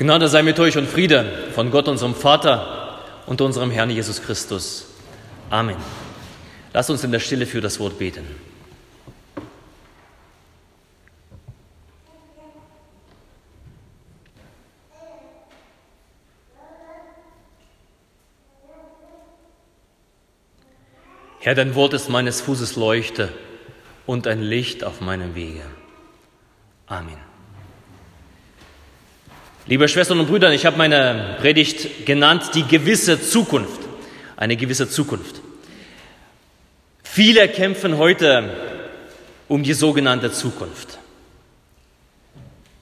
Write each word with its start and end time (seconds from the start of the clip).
Gnade 0.00 0.28
sei 0.28 0.42
mit 0.42 0.58
euch 0.58 0.78
und 0.78 0.88
Friede 0.88 1.30
von 1.54 1.70
Gott, 1.70 1.86
unserem 1.86 2.14
Vater 2.14 2.98
und 3.26 3.42
unserem 3.42 3.70
Herrn 3.70 3.90
Jesus 3.90 4.22
Christus. 4.22 4.86
Amen. 5.50 5.76
Lasst 6.72 6.88
uns 6.88 7.04
in 7.04 7.12
der 7.12 7.20
Stille 7.20 7.44
für 7.44 7.60
das 7.60 7.78
Wort 7.78 7.98
beten. 7.98 8.24
Herr, 21.40 21.54
dein 21.54 21.74
Wort 21.74 21.92
ist 21.92 22.08
meines 22.08 22.40
Fußes 22.40 22.76
Leuchte 22.76 23.28
und 24.06 24.26
ein 24.26 24.40
Licht 24.40 24.82
auf 24.82 25.02
meinem 25.02 25.34
Wege. 25.34 25.60
Amen. 26.86 27.29
Liebe 29.70 29.86
Schwestern 29.86 30.18
und 30.18 30.26
Brüder, 30.26 30.52
ich 30.52 30.66
habe 30.66 30.76
meine 30.76 31.36
Predigt 31.40 32.04
genannt, 32.04 32.50
die 32.54 32.64
gewisse 32.64 33.22
Zukunft. 33.22 33.78
Eine 34.36 34.56
gewisse 34.56 34.88
Zukunft. 34.88 35.40
Viele 37.04 37.46
kämpfen 37.46 37.96
heute 37.96 38.50
um 39.46 39.62
die 39.62 39.74
sogenannte 39.74 40.32
Zukunft. 40.32 40.98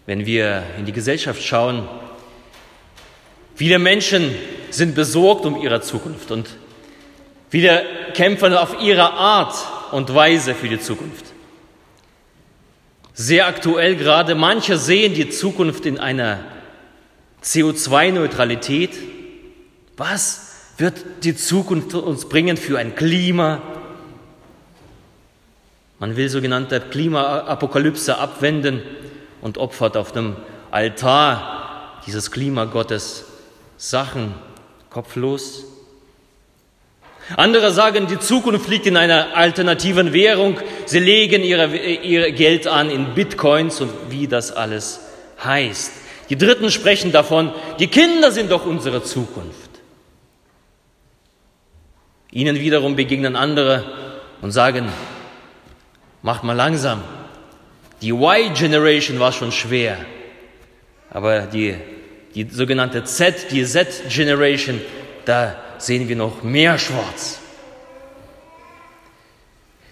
Wenn 0.06 0.24
wir 0.24 0.62
in 0.78 0.86
die 0.86 0.92
Gesellschaft 0.92 1.42
schauen, 1.42 1.86
viele 3.54 3.78
Menschen 3.78 4.34
sind 4.70 4.94
besorgt 4.94 5.44
um 5.44 5.62
ihre 5.62 5.82
Zukunft 5.82 6.30
und 6.30 6.48
Viele 7.50 7.82
kämpfen 8.14 8.54
auf 8.54 8.80
ihre 8.80 9.12
Art 9.12 9.54
und 9.92 10.14
Weise 10.14 10.54
für 10.54 10.70
die 10.70 10.80
Zukunft. 10.80 11.26
Sehr 13.12 13.46
aktuell 13.46 13.96
gerade, 13.96 14.34
manche 14.34 14.78
sehen 14.78 15.12
die 15.12 15.28
Zukunft 15.28 15.84
in 15.84 15.98
einer 15.98 16.40
CO2-Neutralität. 17.42 18.90
Was 19.96 20.54
wird 20.76 21.24
die 21.24 21.34
Zukunft 21.34 21.94
uns 21.94 22.28
bringen 22.28 22.56
für 22.56 22.78
ein 22.78 22.94
Klima? 22.94 23.62
Man 25.98 26.16
will 26.16 26.28
sogenannte 26.28 26.80
Klimaapokalypse 26.80 28.18
abwenden 28.18 28.82
und 29.40 29.58
opfert 29.58 29.96
auf 29.96 30.12
dem 30.12 30.36
Altar 30.70 32.00
dieses 32.06 32.30
Klimagottes 32.30 33.24
Sachen 33.76 34.34
kopflos. 34.90 35.64
Andere 37.36 37.72
sagen, 37.72 38.06
die 38.06 38.18
Zukunft 38.18 38.68
liegt 38.68 38.86
in 38.86 38.96
einer 38.96 39.36
alternativen 39.36 40.12
Währung. 40.12 40.58
Sie 40.86 40.98
legen 40.98 41.42
ihre, 41.42 41.76
ihr 41.76 42.32
Geld 42.32 42.66
an 42.66 42.90
in 42.90 43.14
Bitcoins 43.14 43.80
und 43.80 43.90
wie 44.08 44.26
das 44.26 44.50
alles 44.50 45.00
heißt. 45.44 45.92
Die 46.30 46.36
Dritten 46.36 46.70
sprechen 46.70 47.12
davon, 47.12 47.52
die 47.78 47.86
Kinder 47.86 48.30
sind 48.30 48.50
doch 48.50 48.66
unsere 48.66 49.02
Zukunft. 49.02 49.68
Ihnen 52.30 52.56
wiederum 52.56 52.96
begegnen 52.96 53.36
andere 53.36 53.84
und 54.42 54.52
sagen, 54.52 54.88
macht 56.22 56.44
mal 56.44 56.52
langsam. 56.52 57.02
Die 58.02 58.10
Y-Generation 58.10 59.18
war 59.18 59.32
schon 59.32 59.50
schwer, 59.50 59.96
aber 61.10 61.42
die, 61.42 61.74
die 62.34 62.48
sogenannte 62.50 63.04
Z, 63.04 63.50
die 63.50 63.64
Z-Generation, 63.64 64.80
da 65.24 65.56
sehen 65.78 66.08
wir 66.08 66.16
noch 66.16 66.42
mehr 66.42 66.78
schwarz. 66.78 67.40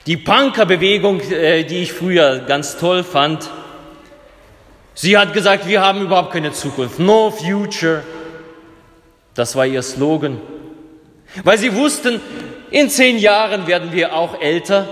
Die 0.07 0.17
Punkerbewegung, 0.17 1.20
äh, 1.33 1.64
die 1.64 1.83
ich 1.83 1.92
früher 1.92 2.41
ganz 2.41 2.77
toll 2.79 3.03
fand, 3.03 3.51
sie 4.97 5.16
hat 5.16 5.33
gesagt, 5.33 5.69
wir 5.69 5.80
haben 5.80 6.02
überhaupt 6.02 6.33
keine 6.33 6.50
Zukunft. 6.50 6.98
No 6.98 7.30
future. 7.30 8.02
Das 9.34 9.55
war 9.55 9.64
ihr 9.66 9.83
Slogan. 9.83 10.41
Weil 11.44 11.58
sie 11.58 11.72
wussten, 11.77 12.20
in 12.70 12.91
zehn 12.91 13.19
Jahren 13.19 13.68
werden 13.68 13.92
wir 13.92 14.14
auch 14.14 14.40
älter 14.40 14.89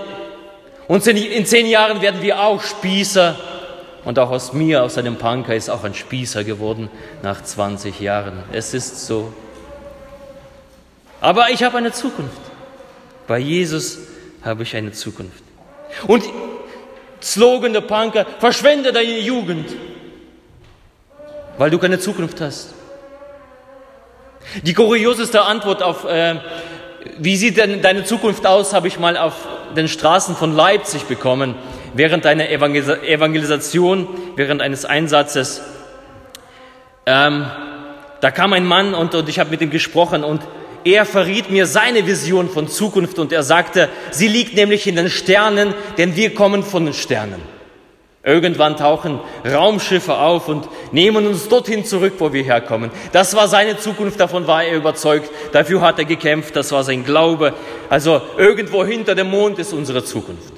und 0.87 1.05
in 1.07 1.45
zehn 1.45 1.65
Jahren 1.65 2.01
werden 2.01 2.21
wir 2.21 2.41
auch 2.41 2.61
Spießer. 2.61 3.35
Und 4.03 4.19
auch 4.19 4.29
aus 4.29 4.53
mir, 4.53 4.83
aus 4.83 4.99
einem 4.99 5.15
Punker, 5.15 5.55
ist 5.55 5.69
auch 5.69 5.83
ein 5.83 5.95
Spießer 5.95 6.43
geworden 6.43 6.89
nach 7.23 7.43
20 7.43 7.99
Jahren. 7.99 8.43
Es 8.51 8.75
ist 8.75 9.07
so. 9.07 9.33
Aber 11.21 11.49
ich 11.49 11.63
habe 11.63 11.79
eine 11.79 11.91
Zukunft. 11.91 12.39
Bei 13.25 13.39
Jesus 13.39 13.97
habe 14.43 14.61
ich 14.61 14.75
eine 14.75 14.91
Zukunft. 14.91 15.43
Und 16.05 16.23
Slogan 17.19 17.73
der 17.73 17.81
Punker, 17.81 18.27
verschwende 18.37 18.93
deine 18.93 19.19
Jugend, 19.19 19.75
weil 21.57 21.69
du 21.69 21.77
keine 21.77 21.99
Zukunft 21.99 22.41
hast. 22.41 22.73
Die 24.63 24.73
kurioseste 24.73 25.41
Antwort 25.41 25.81
auf, 25.81 26.05
äh, 26.05 26.35
wie 27.17 27.35
sieht 27.35 27.57
denn 27.57 27.81
deine 27.81 28.03
Zukunft 28.03 28.45
aus, 28.45 28.73
habe 28.73 28.87
ich 28.87 28.99
mal 28.99 29.17
auf 29.17 29.33
den 29.75 29.87
Straßen 29.87 30.35
von 30.35 30.55
Leipzig 30.55 31.03
bekommen, 31.03 31.55
während 31.93 32.25
einer 32.25 32.49
Evangelisation, 32.49 34.07
während 34.35 34.61
eines 34.61 34.85
Einsatzes. 34.85 35.61
Ähm, 37.05 37.45
da 38.21 38.31
kam 38.31 38.53
ein 38.53 38.65
Mann 38.65 38.93
und, 38.93 39.13
und 39.13 39.29
ich 39.29 39.39
habe 39.39 39.49
mit 39.51 39.61
ihm 39.61 39.69
gesprochen 39.69 40.23
und 40.23 40.41
er 40.83 41.05
verriet 41.05 41.49
mir 41.49 41.65
seine 41.65 42.05
Vision 42.05 42.49
von 42.49 42.67
Zukunft 42.67 43.17
und 43.17 43.31
er 43.31 43.43
sagte, 43.43 43.89
sie 44.11 44.27
liegt 44.27 44.55
nämlich 44.55 44.87
in 44.87 44.95
den 44.95 45.09
Sternen, 45.09 45.73
denn 45.97 46.15
wir 46.15 46.33
kommen 46.33 46.63
von 46.63 46.85
den 46.85 46.93
Sternen. 46.93 47.54
Irgendwann 48.25 48.75
tauchen 48.75 49.19
Raumschiffe 49.45 50.17
auf 50.17 50.47
und 50.47 50.67
nehmen 50.91 51.27
uns 51.27 51.47
dorthin 51.47 51.85
zurück, 51.85 52.13
wo 52.17 52.33
wir 52.33 52.43
herkommen. 52.43 52.89
Das 53.11 53.35
war 53.35 53.47
seine 53.47 53.77
Zukunft, 53.77 54.19
davon 54.19 54.47
war 54.47 54.63
er 54.63 54.75
überzeugt, 54.75 55.29
dafür 55.51 55.81
hat 55.81 55.99
er 55.99 56.05
gekämpft, 56.05 56.55
das 56.55 56.71
war 56.71 56.83
sein 56.83 57.05
Glaube. 57.05 57.53
Also 57.87 58.19
irgendwo 58.35 58.83
hinter 58.83 59.13
dem 59.13 59.29
Mond 59.29 59.59
ist 59.59 59.73
unsere 59.73 60.03
Zukunft. 60.03 60.53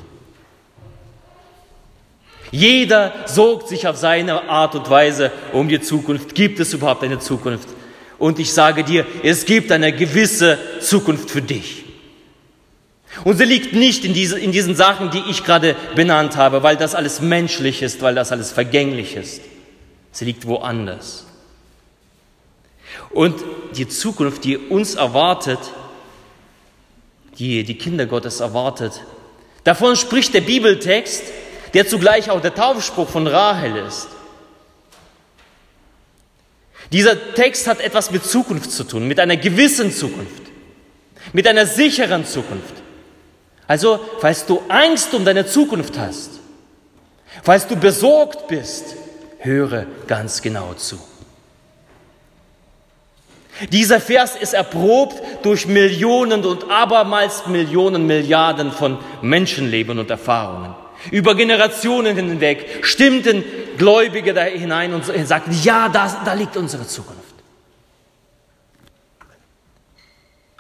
Jeder 2.52 3.12
sorgt 3.26 3.68
sich 3.68 3.86
auf 3.86 3.98
seine 3.98 4.50
Art 4.50 4.74
und 4.76 4.90
Weise 4.90 5.34
um 5.52 5.68
die 5.68 5.82
Zukunft. 5.82 6.36
Gibt 6.36 6.62
es 6.62 6.74
überhaupt 6.74 7.04
eine 7.04 7.20
Zukunft? 7.20 7.68
Und 8.18 8.40
ich 8.40 8.54
sage 8.54 8.86
dir, 8.86 9.06
es 9.24 9.44
gibt 9.44 9.74
eine 9.74 9.92
gewisse 9.92 10.58
Zukunft 10.80 11.30
für 11.30 11.42
dich. 11.42 11.87
Und 13.24 13.38
sie 13.38 13.46
liegt 13.46 13.74
nicht 13.74 14.06
in, 14.06 14.14
diese, 14.14 14.40
in 14.40 14.52
diesen 14.52 14.76
Sachen, 14.76 15.10
die 15.12 15.24
ich 15.30 15.44
gerade 15.44 15.76
benannt 15.96 16.36
habe, 16.38 16.64
weil 16.64 16.78
das 16.78 16.96
alles 16.96 17.22
menschlich 17.22 17.82
ist, 17.82 18.02
weil 18.02 18.16
das 18.16 18.32
alles 18.32 18.52
vergänglich 18.52 19.16
ist. 19.16 19.42
Sie 20.12 20.26
liegt 20.26 20.48
woanders. 20.48 21.26
Und 23.10 23.36
die 23.76 23.88
Zukunft, 23.88 24.44
die 24.44 24.58
uns 24.58 24.96
erwartet, 24.96 25.60
die 27.38 27.64
die 27.64 27.78
Kinder 27.78 28.06
Gottes 28.06 28.40
erwartet, 28.40 29.02
davon 29.64 29.96
spricht 29.96 30.34
der 30.34 30.42
Bibeltext, 30.42 31.24
der 31.74 31.88
zugleich 31.88 32.30
auch 32.30 32.42
der 32.42 32.56
Taufspruch 32.56 33.10
von 33.10 33.28
Rahel 33.28 33.76
ist. 33.88 34.08
Dieser 36.92 37.34
Text 37.34 37.68
hat 37.68 37.82
etwas 37.82 38.12
mit 38.12 38.24
Zukunft 38.24 38.72
zu 38.72 38.84
tun, 38.86 39.08
mit 39.08 39.20
einer 39.20 39.38
gewissen 39.38 39.92
Zukunft, 39.92 40.44
mit 41.34 41.48
einer 41.48 41.66
sicheren 41.66 42.26
Zukunft. 42.26 42.74
Also, 43.68 44.00
falls 44.20 44.46
du 44.46 44.62
Angst 44.70 45.14
um 45.14 45.26
deine 45.26 45.46
Zukunft 45.46 45.98
hast, 45.98 46.32
falls 47.44 47.68
du 47.68 47.76
besorgt 47.76 48.48
bist, 48.48 48.96
höre 49.40 49.86
ganz 50.08 50.42
genau 50.42 50.74
zu. 50.74 50.98
Dieser 53.72 54.00
Vers 54.00 54.36
ist 54.36 54.54
erprobt 54.54 55.22
durch 55.44 55.66
Millionen 55.68 56.46
und 56.46 56.70
abermals 56.70 57.48
Millionen, 57.48 58.06
Milliarden 58.06 58.72
von 58.72 59.00
Menschenleben 59.22 59.98
und 59.98 60.10
Erfahrungen. 60.12 60.76
Über 61.12 61.36
Generationen 61.36 62.16
hinweg 62.16 62.80
stimmten 62.84 63.44
Gläubige 63.78 64.34
da 64.34 64.44
hinein 64.44 64.94
und 64.94 65.06
sagten, 65.06 65.52
ja, 65.64 65.90
da, 65.90 66.22
da 66.24 66.34
liegt 66.34 66.56
unsere 66.56 66.88
Zukunft. 66.88 67.24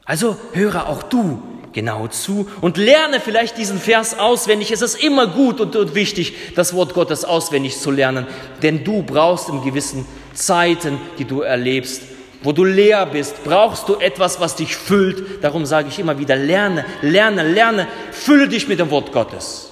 Also 0.05 0.37
höre 0.53 0.87
auch 0.87 1.03
du 1.03 1.41
genau 1.77 2.07
zu 2.07 2.49
und 2.59 2.77
lerne 2.77 3.19
vielleicht 3.19 3.55
diesen 3.55 3.79
Vers 3.79 4.17
auswendig. 4.17 4.71
Es 4.71 4.81
ist 4.81 4.95
immer 4.95 5.27
gut 5.27 5.61
und, 5.61 5.75
und, 5.75 5.93
wichtig, 5.93 6.33
das 6.55 6.73
Wort 6.73 6.95
Gottes 6.95 7.23
auswendig 7.23 7.77
zu 7.77 7.91
lernen, 7.91 8.25
denn 8.63 8.83
du 8.83 9.03
brauchst 9.03 9.47
in 9.49 9.63
gewissen 9.63 10.07
Zeiten, 10.33 10.97
die 11.19 11.25
du 11.25 11.41
erlebst, 11.41 12.01
wo 12.41 12.51
du 12.51 12.63
leer 12.63 13.05
bist, 13.05 13.43
brauchst 13.43 13.87
du 13.89 13.95
etwas, 13.97 14.39
was 14.39 14.55
dich 14.55 14.75
füllt. 14.75 15.43
Darum 15.43 15.67
sage 15.67 15.89
ich 15.89 15.99
immer 15.99 16.17
wieder, 16.17 16.35
lerne, 16.35 16.83
lerne, 17.03 17.43
lerne, 17.43 17.87
fülle 18.11 18.47
dich 18.47 18.67
mit 18.67 18.79
dem 18.79 18.89
Wort 18.89 19.11
Gottes. 19.11 19.71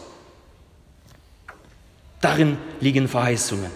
Darin 2.21 2.59
liegen 2.81 3.07
Verheißungen. 3.07 3.71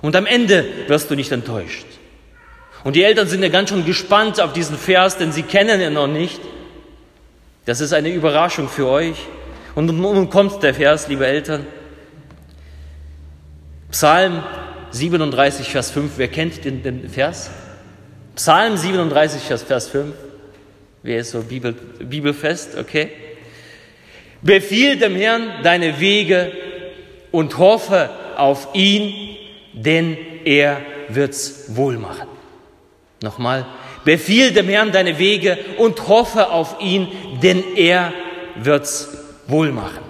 Und 0.00 0.16
am 0.16 0.24
Ende 0.24 0.64
wirst 0.88 1.10
du 1.10 1.16
nicht 1.16 1.32
enttäuscht. 1.32 1.86
Und 2.82 2.96
die 2.96 3.04
Eltern 3.04 3.28
sind 3.28 3.42
ja 3.42 3.50
ganz 3.50 3.68
schon 3.68 3.84
gespannt 3.84 4.40
auf 4.40 4.54
diesen 4.54 4.78
Vers, 4.78 5.18
denn 5.18 5.32
sie 5.32 5.42
kennen 5.42 5.82
ihn 5.82 5.92
noch 5.92 6.06
nicht. 6.06 6.40
Das 7.64 7.80
ist 7.80 7.92
eine 7.92 8.08
Überraschung 8.10 8.68
für 8.68 8.88
euch. 8.88 9.16
Und 9.74 9.86
nun 9.86 10.28
kommt 10.30 10.62
der 10.62 10.74
Vers, 10.74 11.08
liebe 11.08 11.26
Eltern. 11.26 11.66
Psalm 13.90 14.42
37, 14.90 15.68
Vers 15.68 15.90
5. 15.90 16.12
Wer 16.16 16.28
kennt 16.28 16.64
den, 16.64 16.82
den 16.82 17.08
Vers? 17.08 17.50
Psalm 18.34 18.76
37, 18.76 19.42
Vers 19.42 19.88
5. 19.88 20.14
Wer 21.02 21.18
ist 21.18 21.30
so 21.30 21.42
Bibel, 21.42 21.72
bibelfest? 21.72 22.76
Okay. 22.76 23.10
Befiehl 24.40 24.98
dem 24.98 25.14
Herrn 25.14 25.62
deine 25.62 26.00
Wege 26.00 26.52
und 27.30 27.58
hoffe 27.58 28.10
auf 28.36 28.68
ihn, 28.74 29.36
denn 29.72 30.16
er 30.44 30.80
wird's 31.08 31.76
wohl 31.76 31.96
machen. 31.96 32.28
Nochmal. 33.22 33.66
Befiehl 34.04 34.52
dem 34.52 34.68
Herrn 34.68 34.92
deine 34.92 35.18
Wege 35.18 35.58
und 35.78 36.08
hoffe 36.08 36.50
auf 36.50 36.80
ihn, 36.80 37.08
denn 37.42 37.62
er 37.76 38.12
wird's 38.56 39.08
wohl 39.46 39.72
machen. 39.72 40.02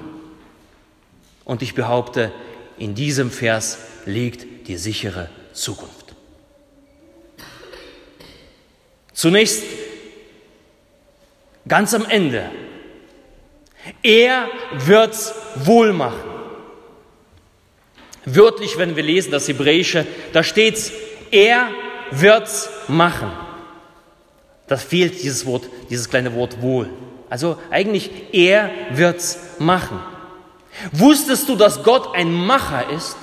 Und 1.45 1.63
ich 1.63 1.75
behaupte, 1.75 2.33
in 2.79 2.95
diesem 2.95 3.31
Vers 3.31 3.79
liegt 4.07 4.69
die 4.69 4.77
sichere 4.77 5.29
Zukunft. 5.53 6.15
Zunächst 9.13 9.63
ganz 11.69 11.95
am 11.95 12.07
Ende. 12.07 12.51
Er 14.03 14.49
wird's 14.73 15.35
wohl 15.57 15.93
machen. 15.93 16.31
Wörtlich, 18.25 18.79
wenn 18.79 18.95
wir 18.95 19.03
lesen 19.03 19.33
das 19.33 19.49
Hebräische, 19.49 20.07
da 20.33 20.45
steht's, 20.45 20.93
er 21.31 21.69
wird's 22.13 22.71
machen. 22.89 23.33
Das 24.73 24.85
fehlt 24.85 25.23
dieses 25.23 25.45
Wort, 25.45 25.65
dieses 25.91 26.09
kleine 26.09 26.35
Wort 26.35 26.63
wohl. 26.63 26.89
Also 27.29 27.59
eigentlich, 27.69 28.11
er 28.33 28.71
wird's 28.89 29.39
machen. 29.59 30.01
Wusstest 30.93 31.47
du, 31.51 31.57
dass 31.57 31.83
Gott 31.83 32.17
ein 32.17 32.33
Macher 32.33 32.89
ist? 32.89 33.19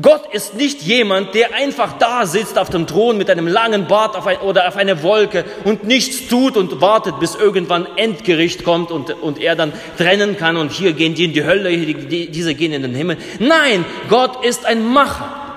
Gott 0.00 0.32
ist 0.32 0.54
nicht 0.54 0.80
jemand, 0.80 1.34
der 1.34 1.52
einfach 1.52 1.98
da 1.98 2.24
sitzt 2.24 2.58
auf 2.58 2.70
dem 2.70 2.86
Thron 2.86 3.18
mit 3.18 3.28
einem 3.28 3.46
langen 3.46 3.86
Bart 3.86 4.16
auf 4.16 4.26
ein, 4.26 4.38
oder 4.38 4.66
auf 4.66 4.76
eine 4.76 5.02
Wolke 5.02 5.44
und 5.64 5.84
nichts 5.84 6.28
tut 6.28 6.56
und 6.56 6.80
wartet, 6.80 7.20
bis 7.20 7.34
irgendwann 7.34 7.86
Endgericht 7.96 8.64
kommt 8.64 8.90
und, 8.90 9.10
und 9.10 9.38
er 9.38 9.56
dann 9.56 9.74
trennen 9.98 10.38
kann 10.38 10.56
und 10.56 10.72
hier 10.72 10.94
gehen 10.94 11.14
die 11.14 11.26
in 11.26 11.34
die 11.34 11.44
Hölle, 11.44 11.68
die, 11.76 12.30
diese 12.30 12.54
gehen 12.54 12.72
in 12.72 12.80
den 12.80 12.94
Himmel. 12.94 13.18
Nein, 13.40 13.84
Gott 14.08 14.42
ist 14.42 14.64
ein 14.64 14.82
Macher. 14.82 15.47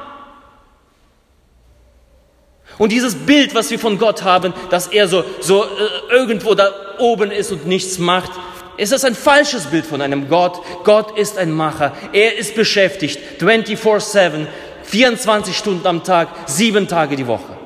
Und 2.78 2.92
dieses 2.92 3.16
Bild, 3.16 3.54
was 3.54 3.70
wir 3.70 3.80
von 3.80 3.98
Gott 3.98 4.24
haben, 4.24 4.54
dass 4.70 4.88
er 4.88 5.08
so, 5.08 5.24
so 5.40 5.64
äh, 5.64 5.68
irgendwo 6.12 6.56
da 6.56 6.72
oben 7.00 7.32
ist 7.32 7.52
und 7.52 7.68
nichts 7.68 8.00
macht, 8.00 8.32
ist 8.78 8.92
das 8.92 9.06
ein 9.06 9.16
falsches 9.16 9.68
Bild 9.68 9.86
von 9.86 10.02
einem 10.02 10.28
Gott. 10.30 10.60
Gott 10.84 11.18
ist 11.18 11.38
ein 11.38 11.52
Macher. 11.52 11.94
Er 12.14 12.38
ist 12.38 12.56
beschäftigt 12.56 13.20
24/7, 13.40 14.48
24 14.84 15.56
Stunden 15.56 15.86
am 15.86 16.04
Tag, 16.04 16.30
sieben 16.48 16.88
Tage 16.88 17.16
die 17.16 17.28
Woche. 17.28 17.58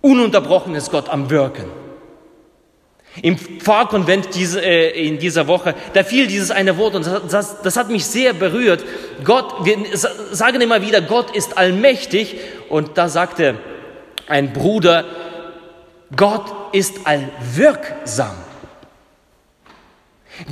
Ununterbrochen 0.00 0.74
ist 0.74 0.90
Gott 0.90 1.08
am 1.08 1.28
Wirken. 1.28 1.79
Im 3.22 3.36
Pfarrkonvent 3.36 4.34
diese, 4.34 4.62
äh, 4.62 5.06
in 5.06 5.18
dieser 5.18 5.48
Woche, 5.48 5.74
da 5.94 6.04
fiel 6.04 6.26
dieses 6.28 6.50
eine 6.50 6.76
Wort 6.78 6.94
und 6.94 7.06
das, 7.06 7.60
das 7.60 7.76
hat 7.76 7.90
mich 7.90 8.06
sehr 8.06 8.32
berührt. 8.32 8.84
Gott, 9.24 9.64
wir 9.64 9.78
sagen 10.30 10.60
immer 10.60 10.80
wieder, 10.80 11.00
Gott 11.00 11.34
ist 11.34 11.58
allmächtig 11.58 12.36
und 12.68 12.96
da 12.96 13.08
sagte 13.08 13.56
ein 14.28 14.52
Bruder, 14.52 15.04
Gott 16.14 16.72
ist 16.72 17.04
allwirksam. 17.04 18.36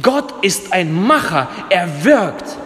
Gott 0.03 0.45
ist 0.45 0.73
ein 0.73 0.93
Macher, 0.93 1.49
er 1.71 2.05
wirkt. 2.05 2.57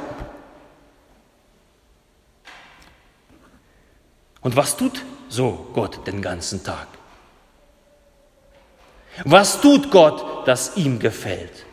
Und 4.41 4.57
was 4.57 4.77
tut 4.77 5.03
so 5.29 5.69
Gott 5.75 6.07
den 6.07 6.21
ganzen 6.21 6.65
Tag? 6.65 6.89
Was 9.25 9.61
tut 9.61 9.91
Gott, 9.91 10.47
das 10.47 10.77
ihm 10.77 10.99
gefällt? 10.99 11.67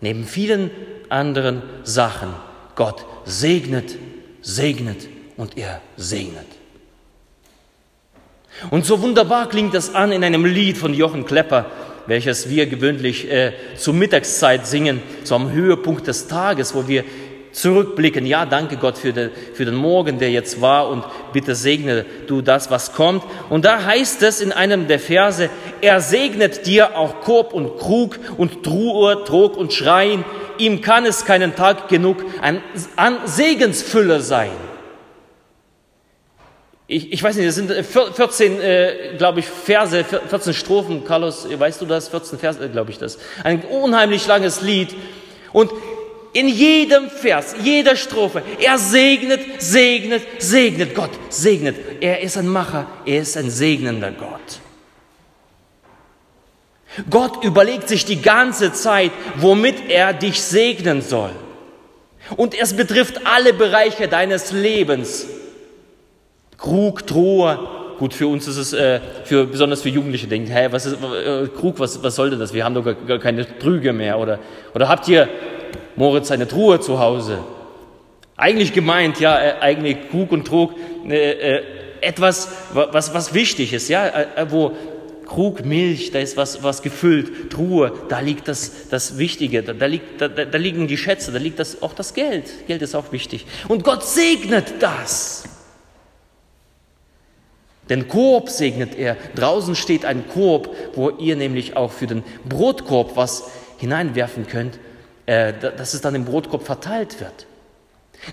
Neben 0.00 0.24
vielen 0.24 0.70
anderen 1.08 1.62
Sachen, 1.82 2.28
Gott 2.74 3.04
segnet, 3.24 3.96
segnet 4.42 5.08
und 5.36 5.56
er 5.56 5.80
segnet. 5.96 6.46
Und 8.70 8.86
so 8.86 9.02
wunderbar 9.02 9.48
klingt 9.48 9.74
das 9.74 9.94
an 9.94 10.12
in 10.12 10.24
einem 10.24 10.44
Lied 10.44 10.78
von 10.78 10.94
Jochen 10.94 11.26
Klepper, 11.26 11.66
welches 12.06 12.48
wir 12.48 12.66
gewöhnlich 12.66 13.30
äh, 13.30 13.52
zur 13.76 13.94
Mittagszeit 13.94 14.66
singen, 14.66 15.02
so 15.24 15.34
am 15.34 15.50
Höhepunkt 15.50 16.06
des 16.06 16.28
Tages, 16.28 16.74
wo 16.74 16.86
wir 16.86 17.04
zurückblicken. 17.56 18.26
Ja, 18.26 18.44
danke 18.44 18.76
Gott 18.76 18.98
für, 18.98 19.12
de, 19.12 19.30
für 19.54 19.64
den 19.64 19.74
Morgen, 19.74 20.18
der 20.18 20.30
jetzt 20.30 20.60
war 20.60 20.88
und 20.88 21.04
bitte 21.32 21.54
segne 21.54 22.04
du 22.26 22.42
das, 22.42 22.70
was 22.70 22.92
kommt. 22.92 23.24
Und 23.48 23.64
da 23.64 23.82
heißt 23.84 24.22
es 24.22 24.40
in 24.40 24.52
einem 24.52 24.88
der 24.88 25.00
Verse, 25.00 25.48
er 25.80 26.00
segnet 26.00 26.66
dir 26.66 26.96
auch 26.96 27.20
Korb 27.22 27.54
und 27.54 27.78
Krug 27.78 28.18
und 28.36 28.62
Truhe, 28.62 29.24
Trog 29.24 29.56
und 29.56 29.72
Schrein. 29.72 30.24
Ihm 30.58 30.82
kann 30.82 31.06
es 31.06 31.24
keinen 31.24 31.56
Tag 31.56 31.88
genug 31.88 32.18
an, 32.42 32.62
an 32.96 33.18
Segensfülle 33.24 34.20
sein. 34.20 34.52
Ich, 36.88 37.12
ich 37.12 37.22
weiß 37.22 37.36
nicht, 37.36 37.46
es 37.46 37.56
sind 37.56 37.72
14, 37.72 38.60
äh, 38.60 38.88
äh 39.14 39.16
glaube 39.16 39.40
ich, 39.40 39.46
Verse, 39.46 40.04
14 40.04 40.52
Strophen. 40.52 41.04
Carlos, 41.04 41.48
weißt 41.58 41.80
du 41.80 41.86
das? 41.86 42.08
14 42.08 42.38
Verse, 42.38 42.62
äh, 42.62 42.68
glaube 42.68 42.90
ich 42.90 42.98
das. 42.98 43.18
Ein 43.42 43.62
unheimlich 43.62 44.26
langes 44.26 44.60
Lied. 44.60 44.94
Und 45.52 45.70
in 46.36 46.48
jedem 46.48 47.08
Vers, 47.08 47.56
jeder 47.62 47.96
Strophe, 47.96 48.42
er 48.60 48.76
segnet, 48.76 49.40
segnet, 49.58 50.22
segnet. 50.38 50.94
Gott 50.94 51.10
segnet. 51.30 51.76
Er 52.00 52.20
ist 52.20 52.36
ein 52.36 52.46
Macher, 52.46 52.86
er 53.06 53.22
ist 53.22 53.38
ein 53.38 53.48
segnender 53.48 54.12
Gott. 54.12 54.60
Gott 57.08 57.42
überlegt 57.42 57.88
sich 57.88 58.04
die 58.04 58.20
ganze 58.20 58.74
Zeit, 58.74 59.12
womit 59.36 59.88
er 59.88 60.12
dich 60.12 60.42
segnen 60.42 61.00
soll. 61.00 61.30
Und 62.36 62.58
es 62.58 62.74
betrifft 62.74 63.26
alle 63.26 63.54
Bereiche 63.54 64.06
deines 64.06 64.52
Lebens. 64.52 65.26
Krug, 66.58 67.06
Truhe. 67.06 67.58
Gut, 67.98 68.12
für 68.12 68.26
uns 68.26 68.46
ist 68.46 68.58
es, 68.58 68.72
äh, 68.74 69.00
für, 69.24 69.46
besonders 69.46 69.80
für 69.80 69.88
Jugendliche, 69.88 70.26
denken, 70.26 70.50
hey, 70.50 70.70
was 70.70 70.84
ist, 70.84 70.98
äh, 71.02 71.48
Krug, 71.56 71.78
was, 71.78 72.02
was 72.02 72.14
soll 72.14 72.28
denn 72.28 72.38
das? 72.38 72.52
Wir 72.52 72.62
haben 72.62 72.74
doch 72.74 72.84
gar, 72.84 72.94
gar 72.94 73.18
keine 73.18 73.58
Trüge 73.58 73.94
mehr. 73.94 74.18
Oder, 74.18 74.38
oder 74.74 74.86
habt 74.86 75.08
ihr, 75.08 75.28
Moritz, 75.96 76.30
eine 76.30 76.46
Truhe 76.46 76.80
zu 76.80 76.98
Hause? 76.98 77.38
Eigentlich 78.36 78.72
gemeint, 78.72 79.18
ja, 79.18 79.38
äh, 79.38 79.54
eigentlich 79.60 80.10
Krug 80.10 80.30
und 80.32 80.46
Trug, 80.46 80.74
äh, 81.08 81.56
äh, 81.56 81.62
etwas, 82.02 82.48
was, 82.72 83.14
was 83.14 83.32
wichtig 83.32 83.72
ist, 83.72 83.88
ja, 83.88 84.06
äh, 84.06 84.26
äh, 84.36 84.50
wo 84.50 84.72
Krug, 85.26 85.64
Milch, 85.64 86.12
da 86.12 86.20
ist 86.20 86.36
was, 86.36 86.62
was 86.62 86.82
gefüllt, 86.82 87.50
Truhe, 87.50 87.92
da 88.08 88.20
liegt 88.20 88.46
das, 88.46 88.88
das 88.90 89.18
Wichtige, 89.18 89.62
da, 89.62 89.72
da, 89.72 89.86
liegt, 89.86 90.20
da, 90.20 90.28
da 90.28 90.58
liegen 90.58 90.86
die 90.86 90.98
Schätze, 90.98 91.32
da 91.32 91.38
liegt 91.38 91.58
das, 91.58 91.82
auch 91.82 91.94
das 91.94 92.14
Geld. 92.14 92.66
Geld 92.68 92.82
ist 92.82 92.94
auch 92.94 93.10
wichtig. 93.10 93.46
Und 93.66 93.82
Gott 93.82 94.04
segnet 94.04 94.74
das. 94.80 95.44
Den 97.88 98.08
Korb 98.08 98.50
segnet 98.50 98.96
er. 98.96 99.16
Draußen 99.34 99.74
steht 99.74 100.04
ein 100.04 100.28
Korb, 100.28 100.74
wo 100.94 101.10
ihr 101.10 101.36
nämlich 101.36 101.76
auch 101.76 101.92
für 101.92 102.06
den 102.06 102.22
Brotkorb 102.48 103.16
was 103.16 103.50
hineinwerfen 103.78 104.46
könnt, 104.46 104.78
äh, 105.26 105.52
dass 105.52 105.94
es 105.94 106.00
dann 106.00 106.14
im 106.14 106.24
Brotkorb 106.24 106.64
verteilt 106.64 107.20
wird. 107.20 107.46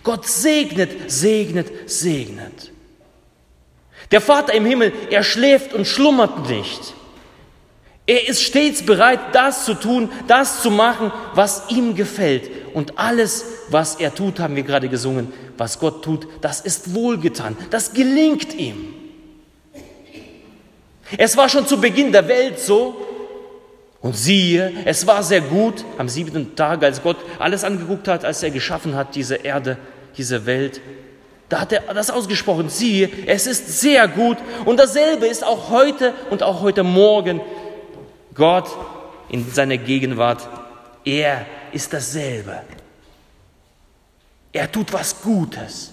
Gott 0.04 0.28
segnet, 0.28 1.12
segnet, 1.12 1.90
segnet. 1.90 2.72
Der 4.12 4.22
Vater 4.22 4.54
im 4.54 4.66
Himmel, 4.66 4.94
er 5.10 5.24
schläft 5.24 5.74
und 5.74 5.86
schlummert 5.86 6.50
nicht. 6.50 6.94
Er 8.06 8.28
ist 8.28 8.42
stets 8.44 8.86
bereit, 8.86 9.20
das 9.32 9.66
zu 9.66 9.76
tun, 9.76 10.10
das 10.28 10.62
zu 10.62 10.70
machen, 10.70 11.12
was 11.36 11.70
ihm 11.70 11.96
gefällt. 11.96 12.50
Und 12.74 13.00
alles, 13.00 13.46
was 13.70 13.96
er 13.96 14.14
tut, 14.14 14.40
haben 14.40 14.56
wir 14.56 14.64
gerade 14.64 14.90
gesungen, 14.90 15.32
was 15.58 15.80
Gott 15.80 16.04
tut, 16.04 16.28
das 16.42 16.60
ist 16.60 16.94
wohlgetan, 16.94 17.56
das 17.70 17.94
gelingt 17.94 18.54
ihm. 18.56 18.94
Es 21.18 21.38
war 21.38 21.48
schon 21.48 21.68
zu 21.68 21.80
Beginn 21.80 22.12
der 22.12 22.28
Welt 22.28 22.60
so. 22.60 22.96
Und 24.04 24.18
siehe, 24.18 24.74
es 24.84 25.08
war 25.08 25.24
sehr 25.24 25.40
gut 25.40 25.86
am 25.98 26.10
siebten 26.10 26.58
Tag, 26.58 26.84
als 26.84 27.02
Gott 27.02 27.16
alles 27.40 27.64
angeguckt 27.64 28.10
hat, 28.10 28.26
als 28.26 28.44
er 28.44 28.52
geschaffen 28.52 28.96
hat, 28.96 29.16
diese 29.16 29.36
Erde, 29.36 29.78
diese 30.18 30.46
Welt. 30.46 30.82
Da 31.48 31.62
hat 31.62 31.72
er 31.72 31.94
das 31.94 32.10
ausgesprochen, 32.12 32.68
siehe, 32.68 33.10
es 33.28 33.48
ist 33.48 33.80
sehr 33.80 34.10
gut. 34.10 34.38
Und 34.66 34.78
dasselbe 34.78 35.26
ist 35.26 35.46
auch 35.46 35.70
heute 35.70 36.14
und 36.30 36.44
auch 36.44 36.62
heute 36.62 36.84
Morgen. 36.84 37.40
Gott 38.36 38.68
in 39.30 39.50
seiner 39.50 39.78
Gegenwart, 39.78 40.50
er 41.06 41.46
ist 41.72 41.94
dasselbe. 41.94 42.60
Er 44.52 44.70
tut 44.70 44.92
was 44.92 45.22
Gutes. 45.22 45.92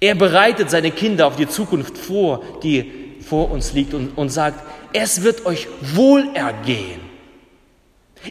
Er 0.00 0.16
bereitet 0.16 0.68
seine 0.68 0.90
Kinder 0.90 1.28
auf 1.28 1.36
die 1.36 1.48
Zukunft 1.48 1.96
vor, 1.96 2.42
die 2.64 2.97
vor 3.28 3.50
uns 3.50 3.72
liegt 3.72 3.94
und, 3.94 4.16
und 4.16 4.30
sagt, 4.30 4.62
es 4.92 5.22
wird 5.22 5.46
euch 5.46 5.68
wohl 5.80 6.28
ergehen. 6.34 7.00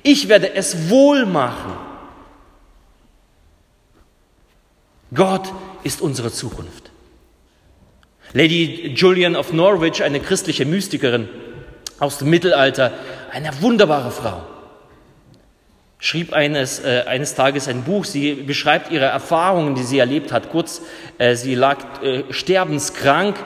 Ich 0.04 0.28
werde 0.28 0.54
es 0.54 0.90
wohl 0.90 1.26
machen. 1.26 1.74
Gott 5.14 5.54
ist 5.84 6.02
unsere 6.02 6.32
Zukunft. 6.32 6.92
Lady 8.34 8.92
Julian 8.96 9.36
of 9.36 9.54
Norwich, 9.54 10.04
eine 10.04 10.20
christliche 10.20 10.66
Mystikerin 10.66 11.30
aus 12.00 12.18
dem 12.18 12.30
Mittelalter, 12.30 12.92
eine 13.32 13.62
wunderbare 13.62 14.12
Frau, 14.12 14.44
schrieb 16.00 16.34
eines, 16.34 16.80
äh, 16.80 17.04
eines 17.08 17.36
Tages 17.36 17.68
ein 17.68 17.84
Buch. 17.84 18.06
Sie 18.06 18.34
beschreibt 18.34 18.92
ihre 18.92 19.06
Erfahrungen, 19.06 19.76
die 19.76 19.84
sie 19.84 20.00
erlebt 20.00 20.32
hat. 20.32 20.50
Kurz, 20.50 20.82
äh, 21.18 21.36
sie 21.36 21.56
lag 21.56 22.02
äh, 22.04 22.24
sterbenskrank 22.30 23.38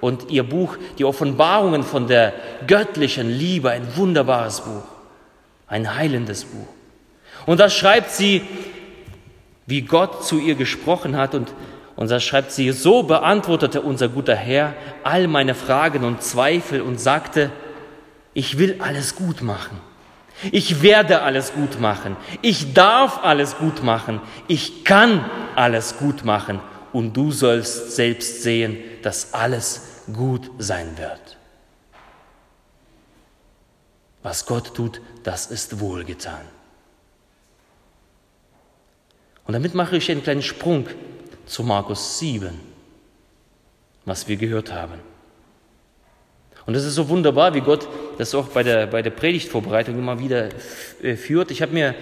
und 0.00 0.30
ihr 0.30 0.42
Buch, 0.42 0.76
die 0.98 1.04
Offenbarungen 1.04 1.82
von 1.82 2.06
der 2.06 2.32
göttlichen 2.66 3.30
Liebe, 3.30 3.70
ein 3.70 3.96
wunderbares 3.96 4.60
Buch, 4.60 4.84
ein 5.66 5.96
heilendes 5.96 6.44
Buch. 6.44 6.68
Und 7.46 7.60
da 7.60 7.68
schreibt 7.68 8.10
sie, 8.10 8.42
wie 9.66 9.82
Gott 9.82 10.24
zu 10.24 10.38
ihr 10.38 10.54
gesprochen 10.54 11.16
hat 11.16 11.34
und 11.34 11.52
und 11.96 12.10
da 12.10 12.20
schreibt 12.20 12.52
sie, 12.52 12.70
so 12.72 13.02
beantwortete 13.02 13.80
unser 13.80 14.08
guter 14.08 14.36
Herr 14.36 14.74
all 15.02 15.26
meine 15.26 15.54
Fragen 15.54 16.04
und 16.04 16.22
Zweifel 16.22 16.82
und 16.82 17.00
sagte, 17.00 17.50
ich 18.34 18.58
will 18.58 18.76
alles 18.80 19.16
gut 19.16 19.40
machen. 19.40 19.80
Ich 20.52 20.82
werde 20.82 21.22
alles 21.22 21.54
gut 21.54 21.80
machen. 21.80 22.16
Ich 22.42 22.74
darf 22.74 23.24
alles 23.24 23.56
gut 23.56 23.82
machen. 23.82 24.20
Ich 24.46 24.84
kann 24.84 25.24
alles 25.54 25.96
gut 25.96 26.26
machen. 26.26 26.60
Und 26.96 27.14
du 27.14 27.30
sollst 27.30 27.94
selbst 27.94 28.42
sehen, 28.42 28.78
dass 29.02 29.34
alles 29.34 29.82
gut 30.10 30.50
sein 30.56 30.96
wird. 30.96 31.36
Was 34.22 34.46
Gott 34.46 34.74
tut, 34.74 35.02
das 35.22 35.48
ist 35.48 35.78
wohlgetan. 35.78 36.40
Und 39.46 39.52
damit 39.52 39.74
mache 39.74 39.98
ich 39.98 40.10
einen 40.10 40.22
kleinen 40.22 40.40
Sprung 40.40 40.86
zu 41.44 41.64
Markus 41.64 42.18
7, 42.18 42.58
was 44.06 44.26
wir 44.26 44.38
gehört 44.38 44.72
haben. 44.72 44.98
Und 46.64 46.76
es 46.76 46.84
ist 46.86 46.94
so 46.94 47.10
wunderbar, 47.10 47.52
wie 47.52 47.60
Gott 47.60 47.86
das 48.16 48.34
auch 48.34 48.48
bei 48.48 48.62
der, 48.62 48.86
bei 48.86 49.02
der 49.02 49.10
Predigtvorbereitung 49.10 49.98
immer 49.98 50.18
wieder 50.18 50.48
äh, 51.02 51.14
führt. 51.16 51.50
Ich 51.50 51.60
habe 51.60 51.74
mir 51.74 51.94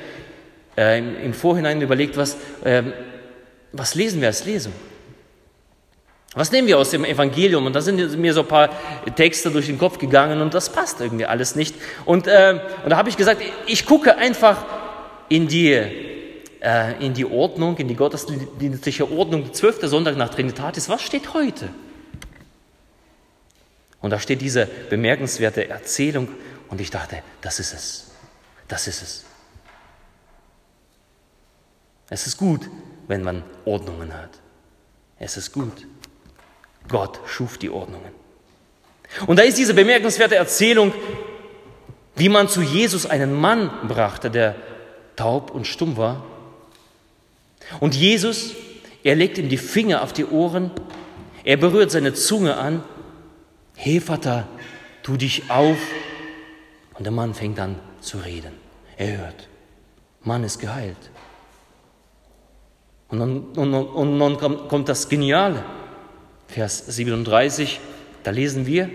äh, 0.76 1.00
im, 1.00 1.16
im, 1.16 1.34
Vorhinein 1.34 1.82
überlegt, 1.82 2.16
was, 2.16 2.36
äh, 2.62 2.84
was 3.74 3.94
lesen 3.94 4.20
wir 4.20 4.28
als 4.28 4.44
Lesung? 4.44 4.72
Was 6.34 6.50
nehmen 6.50 6.66
wir 6.66 6.78
aus 6.78 6.90
dem 6.90 7.04
Evangelium? 7.04 7.66
Und 7.66 7.74
da 7.74 7.80
sind 7.80 8.18
mir 8.18 8.34
so 8.34 8.40
ein 8.40 8.48
paar 8.48 8.70
Texte 9.14 9.50
durch 9.50 9.66
den 9.66 9.78
Kopf 9.78 9.98
gegangen 9.98 10.40
und 10.40 10.52
das 10.52 10.70
passt 10.70 11.00
irgendwie 11.00 11.26
alles 11.26 11.54
nicht. 11.54 11.76
Und, 12.04 12.26
äh, 12.26 12.58
und 12.82 12.90
da 12.90 12.96
habe 12.96 13.08
ich 13.08 13.16
gesagt, 13.16 13.40
ich 13.66 13.86
gucke 13.86 14.16
einfach 14.16 14.64
in 15.28 15.46
die 15.46 15.72
äh, 16.64 17.04
in 17.04 17.12
die 17.12 17.26
Ordnung, 17.26 17.76
in 17.76 17.88
die 17.88 17.94
gottesdienstliche 17.94 19.10
Ordnung, 19.10 19.44
die 19.44 19.52
zwölfte 19.52 19.86
Sonntag 19.86 20.16
nach 20.16 20.30
Trinitatis, 20.30 20.88
was 20.88 21.02
steht 21.02 21.34
heute? 21.34 21.68
Und 24.00 24.10
da 24.10 24.18
steht 24.18 24.40
diese 24.40 24.66
bemerkenswerte 24.88 25.68
Erzählung 25.68 26.28
und 26.68 26.80
ich 26.80 26.90
dachte, 26.90 27.22
das 27.42 27.60
ist 27.60 27.74
es, 27.74 28.10
das 28.66 28.88
ist 28.88 29.02
es. 29.02 29.24
Es 32.08 32.26
ist 32.26 32.36
gut, 32.36 32.68
wenn 33.08 33.22
man 33.22 33.42
Ordnungen 33.64 34.12
hat. 34.14 34.30
Es 35.18 35.36
ist 35.36 35.52
gut. 35.52 35.86
Gott 36.88 37.20
schuf 37.26 37.58
die 37.58 37.70
Ordnungen. 37.70 38.12
Und 39.26 39.38
da 39.38 39.42
ist 39.42 39.58
diese 39.58 39.74
bemerkenswerte 39.74 40.36
Erzählung, 40.36 40.92
wie 42.16 42.28
man 42.28 42.48
zu 42.48 42.62
Jesus 42.62 43.06
einen 43.06 43.32
Mann 43.32 43.70
brachte, 43.88 44.30
der 44.30 44.54
taub 45.16 45.50
und 45.50 45.66
stumm 45.66 45.96
war 45.96 46.24
und 47.80 47.94
Jesus, 47.94 48.54
er 49.02 49.14
legt 49.14 49.38
ihm 49.38 49.48
die 49.48 49.58
Finger 49.58 50.02
auf 50.02 50.12
die 50.12 50.24
Ohren, 50.24 50.70
er 51.44 51.56
berührt 51.56 51.90
seine 51.90 52.14
Zunge 52.14 52.56
an. 52.56 52.82
Hefata, 53.76 54.46
tu 55.02 55.16
dich 55.16 55.50
auf. 55.50 55.78
Und 56.94 57.04
der 57.04 57.12
Mann 57.12 57.34
fängt 57.34 57.58
an 57.58 57.78
zu 58.00 58.18
reden. 58.18 58.52
Er 58.96 59.18
hört. 59.18 59.48
Mann 60.22 60.44
ist 60.44 60.58
geheilt. 60.58 60.96
Und 63.20 63.54
dann, 63.56 63.74
und, 63.74 64.20
und 64.20 64.40
dann 64.40 64.68
kommt, 64.68 64.88
das 64.88 65.08
Geniale. 65.08 65.62
Vers 66.48 66.84
37, 66.86 67.80
da 68.22 68.30
lesen 68.30 68.66
wir, 68.66 68.90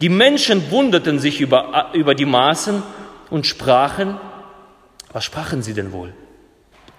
die 0.00 0.08
Menschen 0.08 0.70
wunderten 0.70 1.18
sich 1.18 1.40
über, 1.40 1.90
über 1.94 2.14
die 2.14 2.24
Maßen 2.24 2.82
und 3.30 3.46
sprachen, 3.46 4.18
was 5.12 5.24
sprachen 5.24 5.62
sie 5.62 5.72
denn 5.72 5.92
wohl? 5.92 6.12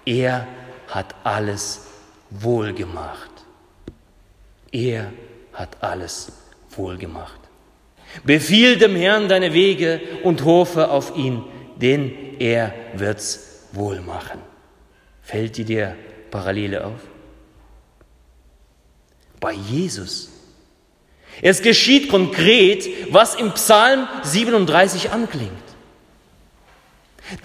Er 0.04 0.46
hat 0.88 1.14
alles 1.22 1.86
wohlgemacht. 2.30 3.30
Er 4.72 5.12
hat 5.52 5.76
alles 5.80 6.32
wohlgemacht. 6.70 7.40
Befiehl 8.24 8.78
dem 8.78 8.96
Herrn 8.96 9.28
deine 9.28 9.52
Wege 9.52 10.00
und 10.24 10.44
hoffe 10.44 10.90
auf 10.90 11.16
ihn, 11.16 11.44
denn 11.76 12.12
er 12.38 12.74
wird's 12.94 13.68
wohl 13.72 14.00
machen. 14.00 14.40
Fällt 15.22 15.58
dir 15.58 15.94
Parallele 16.30 16.84
auf? 16.84 17.00
Bei 19.40 19.52
Jesus. 19.52 20.30
Es 21.40 21.62
geschieht 21.62 22.08
konkret, 22.08 23.12
was 23.12 23.34
im 23.34 23.52
Psalm 23.52 24.08
37 24.22 25.10
anklingt. 25.10 25.52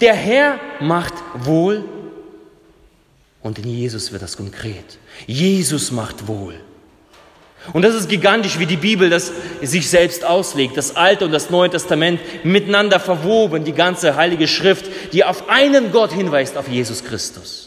Der 0.02 0.14
Herr 0.14 0.60
macht 0.80 1.14
wohl 1.36 1.84
und 3.42 3.60
in 3.60 3.68
Jesus 3.68 4.12
wird 4.12 4.22
das 4.22 4.38
konkret. 4.38 4.98
Jesus 5.28 5.92
macht 5.92 6.28
wohl. 6.28 6.56
Und 7.72 7.84
das 7.84 7.96
ist 7.96 8.10
gigantisch, 8.10 8.60
wie 8.60 8.66
die 8.66 8.78
Bibel 8.78 9.10
das 9.10 9.32
sich 9.62 9.90
selbst 9.90 10.26
auslegt. 10.26 10.76
Das 10.76 10.96
Alte 10.98 11.26
und 11.26 11.32
das 11.32 11.50
Neue 11.50 11.70
Testament 11.70 12.20
miteinander 12.44 13.00
verwoben, 13.00 13.64
die 13.64 13.72
ganze 13.72 14.16
Heilige 14.16 14.48
Schrift, 14.48 14.86
die 15.14 15.24
auf 15.24 15.50
einen 15.50 15.92
Gott 15.92 16.12
hinweist, 16.12 16.58
auf 16.58 16.68
Jesus 16.68 17.06
Christus. 17.06 17.63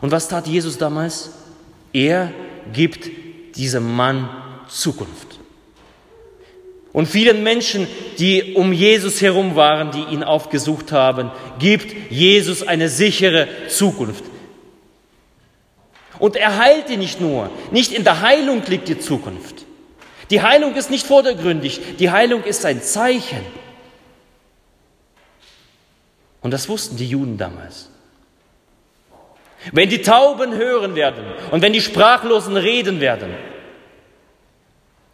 Und 0.00 0.10
was 0.10 0.28
tat 0.28 0.46
Jesus 0.46 0.78
damals? 0.78 1.30
Er 1.92 2.32
gibt 2.72 3.10
diesem 3.56 3.94
Mann 3.94 4.28
Zukunft. 4.68 5.38
Und 6.92 7.06
vielen 7.06 7.42
Menschen, 7.42 7.86
die 8.18 8.54
um 8.54 8.72
Jesus 8.72 9.20
herum 9.20 9.56
waren, 9.56 9.92
die 9.92 10.12
ihn 10.12 10.22
aufgesucht 10.22 10.92
haben, 10.92 11.30
gibt 11.58 12.10
Jesus 12.10 12.66
eine 12.66 12.88
sichere 12.88 13.48
Zukunft. 13.68 14.24
Und 16.18 16.36
er 16.36 16.56
heilt 16.56 16.90
ihn 16.90 16.98
nicht 16.98 17.20
nur. 17.20 17.50
Nicht 17.70 17.92
in 17.92 18.04
der 18.04 18.20
Heilung 18.20 18.62
liegt 18.66 18.88
die 18.88 18.98
Zukunft. 18.98 19.64
Die 20.30 20.42
Heilung 20.42 20.74
ist 20.74 20.90
nicht 20.90 21.06
vordergründig. 21.06 21.80
Die 21.98 22.10
Heilung 22.10 22.42
ist 22.44 22.64
ein 22.64 22.82
Zeichen. 22.82 23.40
Und 26.40 26.50
das 26.52 26.68
wussten 26.68 26.96
die 26.96 27.08
Juden 27.08 27.38
damals. 27.38 27.90
Wenn 29.72 29.88
die 29.88 30.02
Tauben 30.02 30.54
hören 30.54 30.94
werden 30.94 31.24
und 31.50 31.62
wenn 31.62 31.72
die 31.72 31.80
Sprachlosen 31.80 32.56
reden 32.56 33.00
werden, 33.00 33.34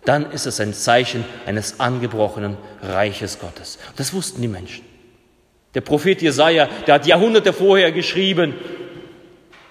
dann 0.04 0.30
ist 0.32 0.46
es 0.46 0.60
ein 0.60 0.74
Zeichen 0.74 1.24
eines 1.46 1.80
angebrochenen 1.80 2.58
Reiches 2.82 3.38
Gottes. 3.38 3.78
Das 3.96 4.12
wussten 4.12 4.42
die 4.42 4.48
Menschen. 4.48 4.84
Der 5.74 5.80
Prophet 5.80 6.20
Jesaja, 6.20 6.68
der 6.86 6.94
hat 6.94 7.06
Jahrhunderte 7.06 7.52
vorher 7.52 7.90
geschrieben, 7.90 8.54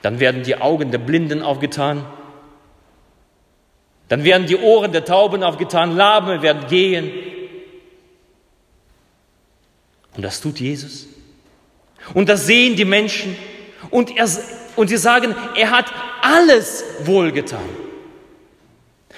dann 0.02 0.20
werden 0.20 0.44
die 0.44 0.58
Augen 0.60 0.92
der 0.92 0.98
Blinden 0.98 1.42
aufgetan, 1.44 2.06
dann 4.10 4.24
werden 4.24 4.48
die 4.48 4.58
Ohren 4.58 4.92
der 4.92 5.06
Tauben 5.06 5.44
aufgetan, 5.44 5.96
Lahme 5.96 6.42
werden 6.42 6.68
gehen. 6.68 7.12
Und 10.16 10.24
das 10.24 10.42
tut 10.42 10.60
Jesus. 10.60 11.08
Und 12.14 12.28
das 12.28 12.46
sehen 12.46 12.76
die 12.76 12.86
Menschen. 12.86 13.36
Und, 13.90 14.16
er, 14.16 14.28
und 14.76 14.88
sie 14.88 14.98
sagen, 14.98 15.36
er 15.56 15.72
hat 15.72 15.86
alles 16.22 16.84
wohlgetan. 17.04 17.60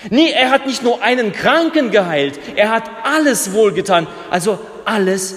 Nee, 0.09 0.31
er 0.31 0.51
hat 0.51 0.67
nicht 0.67 0.83
nur 0.83 1.01
einen 1.01 1.31
Kranken 1.31 1.91
geheilt, 1.91 2.39
er 2.55 2.69
hat 2.69 2.89
alles 3.03 3.53
wohlgetan. 3.53 4.07
Also 4.29 4.59
alles 4.83 5.35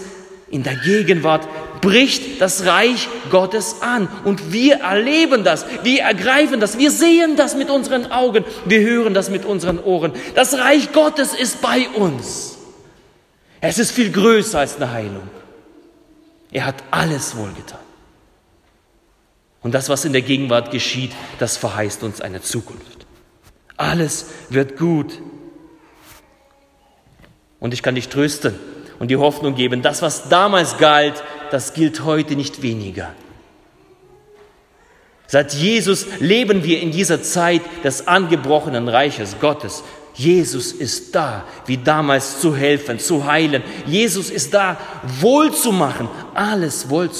in 0.51 0.63
der 0.63 0.77
Gegenwart 0.77 1.47
bricht 1.81 2.41
das 2.41 2.67
Reich 2.67 3.09
Gottes 3.31 3.83
an. 3.83 4.09
Und 4.25 4.53
wir 4.53 4.81
erleben 4.81 5.45
das, 5.45 5.65
wir 5.83 6.03
ergreifen 6.03 6.61
das, 6.61 6.79
wir 6.79 6.91
sehen 6.91 7.37
das 7.37 7.55
mit 7.55 7.71
unseren 7.71 8.11
Augen, 8.11 8.45
wir 8.65 8.81
hören 8.81 9.15
das 9.15 9.31
mit 9.31 9.45
unseren 9.45 9.79
Ohren. 9.79 10.13
Das 10.35 10.59
Reich 10.59 10.93
Gottes 10.93 11.35
ist 11.35 11.63
bei 11.63 11.89
uns. 11.95 12.59
Es 13.61 13.79
ist 13.79 13.93
viel 13.93 14.11
größer 14.11 14.61
als 14.61 14.77
eine 14.77 14.91
Heilung. 14.93 15.29
Er 16.51 16.67
hat 16.67 16.77
alles 16.91 17.37
wohlgetan. 17.37 17.88
Und 19.62 19.73
das, 19.75 19.88
was 19.88 20.05
in 20.05 20.12
der 20.12 20.23
Gegenwart 20.23 20.71
geschieht, 20.71 21.12
das 21.38 21.57
verheißt 21.57 22.03
uns 22.03 22.21
eine 22.21 22.41
Zukunft. 22.41 23.07
Alles 23.77 24.27
wird 24.50 24.77
gut. 24.77 25.21
Und 27.61 27.75
ich 27.75 27.83
kann 27.83 27.95
dich 27.95 28.09
trösten 28.09 28.59
und 28.99 29.09
die 29.09 29.17
Hoffnung 29.17 29.55
geben. 29.55 29.83
Das, 29.83 30.03
was 30.03 30.29
damals 30.29 30.79
galt, 30.79 31.23
das 31.50 31.75
gilt 31.75 32.05
heute 32.05 32.37
nicht 32.37 32.62
weniger. 32.62 33.15
Seit 35.27 35.53
Jesus 35.53 36.07
leben 36.21 36.65
wir 36.65 36.81
in 36.81 36.91
dieser 36.91 37.23
Zeit 37.23 37.62
des 37.85 38.09
angebrochenen 38.09 38.88
Reiches 38.88 39.37
Gottes. 39.41 39.83
Jesus 40.15 40.73
ist 40.73 41.15
da, 41.15 41.45
wie 41.67 41.77
damals 41.77 42.41
zu 42.41 42.57
helfen, 42.57 42.99
zu 42.99 43.25
heilen. 43.27 43.62
Jesus 43.87 44.31
ist 44.31 44.55
da, 44.55 44.79
wohl 45.21 45.53
zu 45.53 45.71
machen, 45.71 46.09
alles 46.35 46.88
wohl 46.88 47.11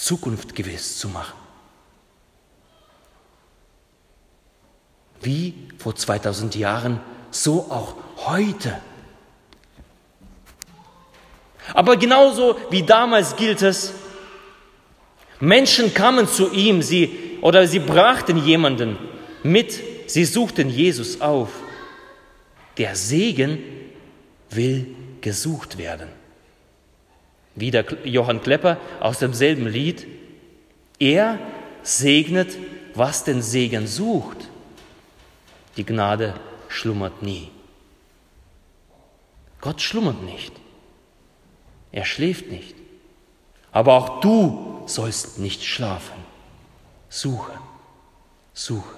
Zukunft 0.00 0.54
gewiss 0.54 0.98
zu 0.98 1.08
machen. 1.08 1.38
Wie 5.20 5.54
vor 5.76 5.94
2000 5.94 6.54
Jahren, 6.54 7.00
so 7.30 7.66
auch 7.70 7.94
heute. 8.16 8.80
Aber 11.74 11.98
genauso 11.98 12.56
wie 12.70 12.82
damals 12.82 13.36
gilt 13.36 13.60
es, 13.60 13.92
Menschen 15.38 15.92
kamen 15.92 16.26
zu 16.26 16.50
ihm, 16.50 16.80
sie 16.80 17.38
oder 17.42 17.66
sie 17.66 17.78
brachten 17.78 18.38
jemanden 18.38 18.98
mit, 19.42 19.80
sie 20.06 20.24
suchten 20.24 20.70
Jesus 20.70 21.20
auf. 21.20 21.50
Der 22.78 22.96
Segen 22.96 23.58
will 24.48 24.94
gesucht 25.20 25.76
werden. 25.76 26.19
Wieder 27.54 27.84
Johann 28.06 28.42
Klepper 28.42 28.78
aus 29.00 29.18
demselben 29.18 29.66
Lied. 29.66 30.06
Er 30.98 31.38
segnet, 31.82 32.56
was 32.94 33.24
den 33.24 33.42
Segen 33.42 33.86
sucht. 33.86 34.48
Die 35.76 35.84
Gnade 35.84 36.34
schlummert 36.68 37.22
nie. 37.22 37.50
Gott 39.60 39.80
schlummert 39.80 40.22
nicht. 40.22 40.52
Er 41.92 42.04
schläft 42.04 42.50
nicht. 42.50 42.74
Aber 43.72 43.94
auch 43.94 44.20
du 44.20 44.82
sollst 44.86 45.38
nicht 45.38 45.64
schlafen. 45.64 46.18
Suche, 47.08 47.52
suche. 48.52 48.96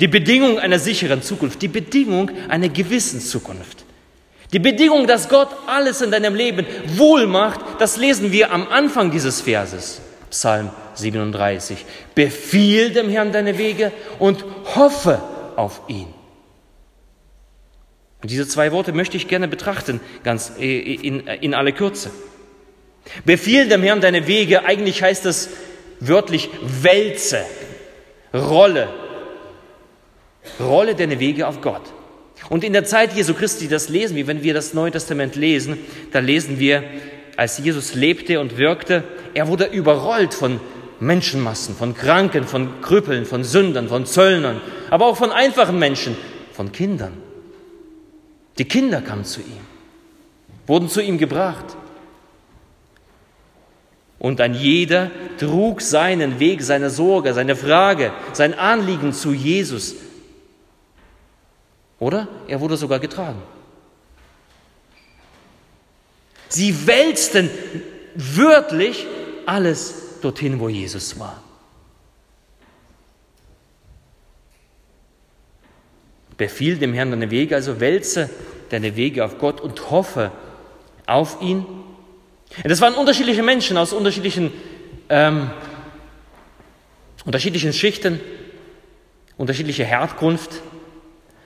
Die 0.00 0.08
Bedingung 0.08 0.58
einer 0.58 0.78
sicheren 0.78 1.22
Zukunft, 1.22 1.62
die 1.62 1.68
Bedingung 1.68 2.30
einer 2.48 2.68
gewissen 2.68 3.20
Zukunft. 3.20 3.83
Die 4.54 4.60
Bedingung, 4.60 5.08
dass 5.08 5.28
Gott 5.28 5.48
alles 5.66 6.00
in 6.00 6.12
deinem 6.12 6.36
Leben 6.36 6.64
wohl 6.96 7.26
macht, 7.26 7.58
das 7.80 7.96
lesen 7.96 8.30
wir 8.30 8.52
am 8.52 8.68
Anfang 8.68 9.10
dieses 9.10 9.40
Verses, 9.40 10.00
Psalm 10.30 10.70
37. 10.94 11.84
Befiehl 12.14 12.92
dem 12.92 13.10
Herrn 13.10 13.32
deine 13.32 13.58
Wege 13.58 13.90
und 14.20 14.44
hoffe 14.76 15.20
auf 15.56 15.82
ihn. 15.88 16.06
Und 18.22 18.30
diese 18.30 18.46
zwei 18.46 18.70
Worte 18.70 18.92
möchte 18.92 19.16
ich 19.16 19.26
gerne 19.26 19.48
betrachten, 19.48 20.00
ganz 20.22 20.52
äh, 20.60 20.78
in, 20.78 21.26
in 21.26 21.52
aller 21.52 21.72
Kürze. 21.72 22.12
Befiehl 23.24 23.68
dem 23.68 23.82
Herrn 23.82 24.00
deine 24.00 24.28
Wege, 24.28 24.64
eigentlich 24.64 25.02
heißt 25.02 25.26
es 25.26 25.50
wörtlich 25.98 26.48
wälze, 26.62 27.44
rolle, 28.32 28.88
rolle 30.60 30.94
deine 30.94 31.18
Wege 31.18 31.48
auf 31.48 31.60
Gott. 31.60 31.82
Und 32.50 32.64
in 32.64 32.72
der 32.72 32.84
Zeit 32.84 33.14
Jesu 33.14 33.34
Christi, 33.34 33.68
das 33.68 33.88
lesen 33.88 34.16
wir, 34.16 34.26
wenn 34.26 34.42
wir 34.42 34.54
das 34.54 34.74
Neue 34.74 34.90
Testament 34.90 35.34
lesen, 35.36 35.78
da 36.12 36.18
lesen 36.18 36.58
wir, 36.58 36.84
als 37.36 37.58
Jesus 37.58 37.94
lebte 37.94 38.40
und 38.40 38.58
wirkte, 38.58 39.02
er 39.32 39.48
wurde 39.48 39.64
überrollt 39.64 40.34
von 40.34 40.60
Menschenmassen, 41.00 41.74
von 41.74 41.94
Kranken, 41.94 42.44
von 42.44 42.80
Krüppeln, 42.80 43.24
von 43.24 43.44
Sündern, 43.44 43.88
von 43.88 44.06
Zöllnern, 44.06 44.60
aber 44.90 45.06
auch 45.06 45.16
von 45.16 45.32
einfachen 45.32 45.78
Menschen, 45.78 46.16
von 46.52 46.70
Kindern. 46.70 47.14
Die 48.58 48.64
Kinder 48.66 49.00
kamen 49.00 49.24
zu 49.24 49.40
ihm, 49.40 49.60
wurden 50.66 50.88
zu 50.88 51.00
ihm 51.02 51.18
gebracht. 51.18 51.76
Und 54.18 54.40
ein 54.40 54.54
jeder 54.54 55.10
trug 55.38 55.82
seinen 55.82 56.38
Weg, 56.38 56.62
seine 56.62 56.88
Sorge, 56.88 57.34
seine 57.34 57.56
Frage, 57.56 58.12
sein 58.32 58.54
Anliegen 58.54 59.12
zu 59.12 59.32
Jesus. 59.32 59.96
Oder 61.98 62.28
er 62.48 62.60
wurde 62.60 62.76
sogar 62.76 62.98
getragen. 62.98 63.42
Sie 66.48 66.86
wälzten 66.86 67.50
wörtlich 68.14 69.06
alles 69.46 70.20
dorthin, 70.20 70.60
wo 70.60 70.68
Jesus 70.68 71.18
war. 71.18 71.42
Befiehl 76.36 76.78
dem 76.78 76.94
Herrn 76.94 77.10
deine 77.10 77.30
Wege, 77.30 77.54
also 77.54 77.80
wälze 77.80 78.28
deine 78.70 78.96
Wege 78.96 79.24
auf 79.24 79.38
Gott 79.38 79.60
und 79.60 79.90
hoffe 79.90 80.32
auf 81.06 81.40
ihn. 81.40 81.64
Das 82.62 82.80
waren 82.80 82.94
unterschiedliche 82.94 83.42
Menschen 83.42 83.76
aus 83.76 83.92
unterschiedlichen, 83.92 84.52
ähm, 85.08 85.50
unterschiedlichen 87.24 87.72
Schichten, 87.72 88.20
unterschiedliche 89.36 89.84
Herkunft. 89.84 90.62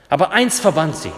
Aber 0.09 0.31
eins 0.31 0.59
verband 0.59 0.95
sie, 0.95 1.11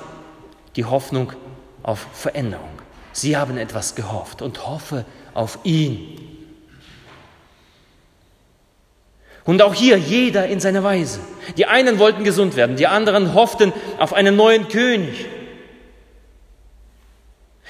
die 0.76 0.86
Hoffnung 0.86 1.34
auf 1.82 2.06
Veränderung. 2.14 2.70
Sie 3.14 3.36
haben 3.36 3.58
etwas 3.58 3.96
gehofft 3.96 4.42
und 4.42 4.68
hoffe 4.68 5.06
auf 5.34 5.60
ihn. 5.64 6.28
Und 9.44 9.62
auch 9.62 9.74
hier 9.74 9.98
jeder 9.98 10.48
in 10.48 10.60
seiner 10.60 10.84
Weise. 10.84 11.20
Die 11.58 11.66
einen 11.66 11.98
wollten 11.98 12.24
gesund 12.24 12.56
werden, 12.56 12.76
die 12.76 12.88
anderen 12.88 13.34
hofften 13.34 13.74
auf 13.98 14.14
einen 14.14 14.36
neuen 14.36 14.68
König. 14.68 15.26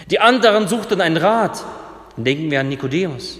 Die 0.09 0.19
anderen 0.19 0.67
suchten 0.67 0.99
einen 0.99 1.17
Rat. 1.17 1.63
Denken 2.17 2.51
wir 2.51 2.59
an 2.59 2.69
Nikodemus. 2.69 3.39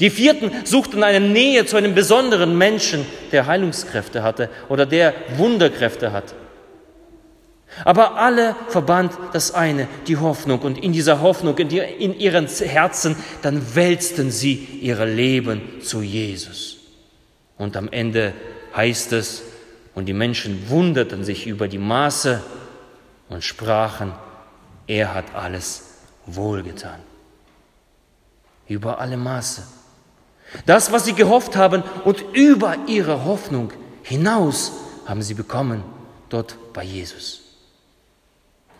Die 0.00 0.10
vierten 0.10 0.50
suchten 0.64 1.02
eine 1.02 1.20
Nähe 1.20 1.66
zu 1.66 1.76
einem 1.76 1.94
besonderen 1.94 2.58
Menschen, 2.58 3.06
der 3.32 3.46
Heilungskräfte 3.46 4.22
hatte 4.22 4.48
oder 4.68 4.86
der 4.86 5.14
Wunderkräfte 5.36 6.12
hat. 6.12 6.34
Aber 7.84 8.16
alle 8.16 8.54
verband 8.68 9.12
das 9.32 9.52
eine, 9.52 9.88
die 10.06 10.16
Hoffnung. 10.16 10.60
Und 10.60 10.78
in 10.78 10.92
dieser 10.92 11.20
Hoffnung, 11.20 11.58
in, 11.58 11.68
die, 11.68 11.78
in 11.78 12.18
ihren 12.18 12.46
Herzen, 12.46 13.16
dann 13.42 13.74
wälzten 13.74 14.30
sie 14.30 14.54
ihre 14.54 15.06
Leben 15.06 15.80
zu 15.82 16.02
Jesus. 16.02 16.78
Und 17.58 17.76
am 17.76 17.88
Ende 17.88 18.32
heißt 18.76 19.12
es, 19.12 19.42
und 19.94 20.06
die 20.06 20.12
Menschen 20.12 20.68
wunderten 20.68 21.24
sich 21.24 21.46
über 21.46 21.68
die 21.68 21.78
Maße 21.78 22.42
und 23.28 23.44
sprachen, 23.44 24.12
er 24.86 25.14
hat 25.14 25.34
alles 25.34 25.84
wohlgetan. 26.26 26.98
Über 28.68 28.98
alle 28.98 29.16
Maße. 29.16 29.62
Das, 30.66 30.92
was 30.92 31.04
sie 31.04 31.14
gehofft 31.14 31.56
haben 31.56 31.82
und 32.04 32.24
über 32.32 32.76
ihre 32.86 33.24
Hoffnung 33.24 33.72
hinaus 34.02 34.72
haben 35.06 35.22
sie 35.22 35.34
bekommen 35.34 35.82
dort 36.28 36.56
bei 36.72 36.84
Jesus. 36.84 37.42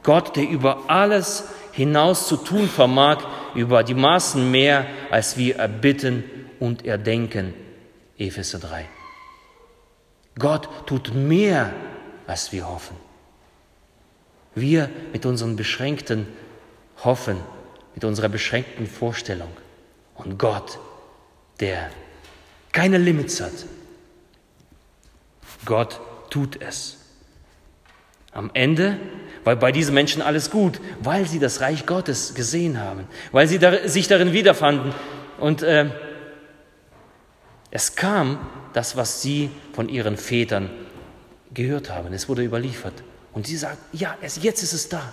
Gott, 0.02 0.37
der 0.37 0.48
über 0.48 0.84
alles 0.88 1.44
hinaus 1.72 2.28
zu 2.28 2.37
tun 2.37 2.68
vermag, 2.68 3.18
über 3.54 3.82
die 3.82 3.94
Maßen 3.94 4.50
mehr, 4.50 4.87
als 5.10 5.37
wir 5.37 5.56
erbitten 5.56 6.24
und 6.60 6.84
erdenken. 6.84 7.54
Epheser 8.18 8.58
3. 8.58 8.87
Gott 10.38 10.68
tut 10.87 11.14
mehr, 11.14 11.72
als 12.26 12.52
wir 12.52 12.68
hoffen. 12.68 12.96
Wir 14.54 14.88
mit 15.12 15.26
unseren 15.26 15.56
beschränkten 15.56 16.26
Hoffen, 17.02 17.38
mit 17.94 18.04
unserer 18.04 18.28
beschränkten 18.28 18.87
Vorstellung. 18.87 19.50
Und 20.14 20.38
Gott, 20.38 20.78
der 21.61 21.90
keine 22.73 22.99
Limits 22.99 23.40
hat. 23.40 23.53
Gott 25.64 26.01
tut 26.31 26.61
es. 26.61 26.99
Am 28.33 28.51
Ende 28.53 28.99
war 29.45 29.57
bei 29.57 29.71
diesen 29.71 29.95
Menschen 29.95 30.23
alles 30.23 30.51
gut, 30.51 30.81
weil 31.01 31.27
sie 31.27 31.38
das 31.38 31.61
Reich 31.61 31.87
Gottes 31.87 32.35
gesehen 32.35 32.81
haben, 32.81 33.07
weil 33.31 33.47
sie 33.47 33.61
sich 33.87 34.09
darin 34.09 34.33
wiederfanden. 34.33 34.93
Und 35.38 35.62
äh, 35.62 35.90
es 37.71 37.95
kam 37.95 38.38
das, 38.73 38.97
was 38.97 39.23
sie 39.23 39.51
von 39.73 39.88
ihren 39.88 40.17
Vätern 40.17 40.71
gehört 41.53 41.90
haben. 41.90 42.12
Es 42.12 42.29
wurde 42.29 42.43
überliefert. 42.43 42.95
Und 43.33 43.47
sie 43.47 43.57
sagt, 43.57 43.79
ja, 43.93 44.17
es, 44.21 44.43
jetzt 44.43 44.62
ist 44.62 44.73
es 44.73 44.88
da. 44.88 45.12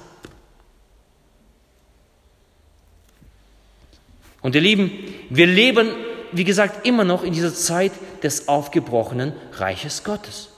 Und 4.41 4.55
ihr 4.55 4.61
Lieben, 4.61 4.91
wir 5.29 5.45
leben, 5.45 5.89
wie 6.31 6.43
gesagt, 6.43 6.85
immer 6.85 7.03
noch 7.03 7.23
in 7.23 7.33
dieser 7.33 7.53
Zeit 7.53 7.91
des 8.23 8.47
aufgebrochenen 8.47 9.33
Reiches 9.53 10.03
Gottes. 10.03 10.49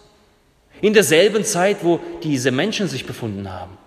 In 0.82 0.94
derselben 0.94 1.46
Zeit, 1.46 1.84
wo 1.84 2.00
diese 2.24 2.52
Menschen 2.52 2.88
sich 2.88 3.06
befunden 3.06 3.52
haben. 3.52 3.78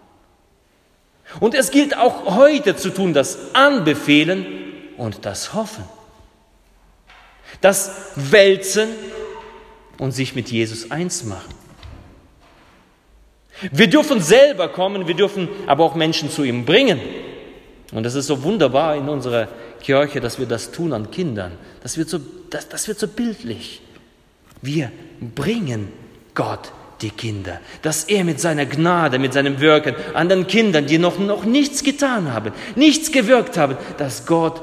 Und 1.41 1.55
es 1.55 1.71
gilt 1.71 1.97
auch 1.97 2.37
heute 2.37 2.77
zu 2.77 2.91
tun, 2.91 3.13
das 3.13 3.55
Anbefehlen 3.55 4.47
und 4.97 5.25
das 5.25 5.55
Hoffen. 5.55 5.85
Das 7.61 8.13
Wälzen 8.17 8.89
und 9.99 10.13
sich 10.13 10.35
mit 10.35 10.51
Jesus 10.51 10.91
eins 10.91 11.25
machen. 11.25 11.55
Wir 13.73 13.89
dürfen 13.89 14.21
selber 14.21 14.69
kommen, 14.69 15.07
wir 15.07 15.15
dürfen 15.15 15.49
aber 15.67 15.85
auch 15.85 15.95
Menschen 15.95 16.31
zu 16.31 16.45
ihm 16.45 16.65
bringen. 16.65 17.01
Und 17.93 18.03
das 18.03 18.15
ist 18.15 18.27
so 18.27 18.43
wunderbar 18.43 18.97
in 18.97 19.09
unserer 19.09 19.49
Kirche, 19.81 20.21
dass 20.21 20.39
wir 20.39 20.47
das 20.47 20.73
tun 20.73 20.93
an 20.93 21.11
Kindern. 21.11 21.53
Das 21.83 21.97
wird 21.97 22.09
so, 22.09 22.21
das, 22.51 22.69
das 22.69 22.89
wird 22.89 22.99
so 22.99 23.09
bildlich. 23.09 23.83
Wir 24.63 24.91
bringen 25.21 25.93
Gott 26.35 26.73
die 27.03 27.11
Kinder, 27.11 27.61
dass 27.83 28.05
er 28.05 28.25
mit 28.25 28.41
seiner 28.41 28.67
Gnade, 28.67 29.19
mit 29.19 29.33
seinem 29.33 29.61
Wirken 29.61 29.95
an 30.15 30.29
den 30.29 30.47
Kindern, 30.47 30.87
die 30.87 30.99
noch, 30.99 31.19
noch 31.19 31.45
nichts 31.45 31.83
getan 31.83 32.33
haben, 32.33 32.53
nichts 32.75 33.13
gewirkt 33.13 33.59
haben, 33.59 33.77
dass 33.99 34.27
Gott 34.27 34.63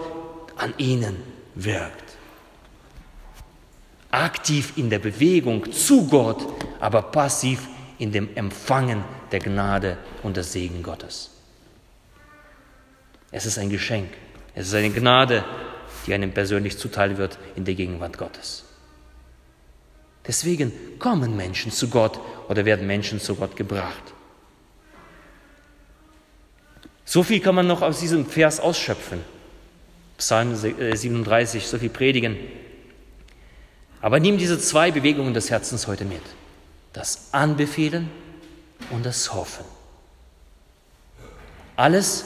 an 0.58 0.74
ihnen 0.78 1.16
wirkt. 1.56 2.04
Aktiv 4.12 4.74
in 4.76 4.90
der 4.90 5.00
Bewegung 5.00 5.72
zu 5.72 6.08
Gott, 6.08 6.46
aber 6.80 7.02
passiv 7.04 7.68
in 8.00 8.12
dem 8.12 8.30
Empfangen 8.36 9.04
der 9.32 9.40
Gnade 9.40 9.98
und 10.24 10.38
des 10.38 10.54
Segen 10.54 10.84
Gottes. 10.84 11.32
Es 13.32 13.46
ist 13.46 13.58
ein 13.58 13.70
Geschenk, 13.70 14.10
es 14.56 14.68
ist 14.68 14.74
eine 14.74 14.92
Gnade, 14.92 15.44
die 16.06 16.14
einem 16.14 16.32
persönlich 16.32 16.78
zuteil 16.78 17.18
wird 17.18 17.38
in 17.56 17.66
der 17.66 17.76
Gegenwart 17.76 18.18
Gottes. 18.18 18.66
Deswegen 20.28 20.72
kommen 21.00 21.36
Menschen 21.36 21.72
zu 21.72 21.90
Gott 21.90 22.20
oder 22.48 22.66
werden 22.66 22.88
Menschen 22.88 23.20
zu 23.20 23.36
Gott 23.36 23.56
gebracht. 23.56 24.14
So 27.06 27.24
viel 27.24 27.42
kann 27.42 27.56
man 27.56 27.68
noch 27.68 27.82
aus 27.82 28.00
diesem 28.00 28.26
Vers 28.26 28.60
ausschöpfen. 28.60 29.20
Psalm 30.18 30.56
37, 30.56 31.68
so 31.68 31.78
viel 31.78 31.90
predigen. 31.90 32.38
Aber 34.02 34.20
nimm 34.20 34.38
diese 34.38 34.60
zwei 34.60 34.92
Bewegungen 34.92 35.34
des 35.34 35.50
Herzens 35.50 35.88
heute 35.88 36.06
mit. 36.06 36.22
Das 36.94 37.30
Anbefehlen 37.34 38.10
und 38.92 39.06
das 39.06 39.34
Hoffen. 39.34 39.66
Alles, 41.76 42.26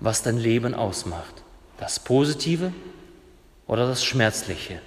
was 0.00 0.22
dein 0.22 0.38
Leben 0.38 0.74
ausmacht. 0.74 1.37
Das 1.78 2.00
Positive 2.00 2.72
oder 3.66 3.86
das 3.86 4.04
Schmerzliche. 4.04 4.80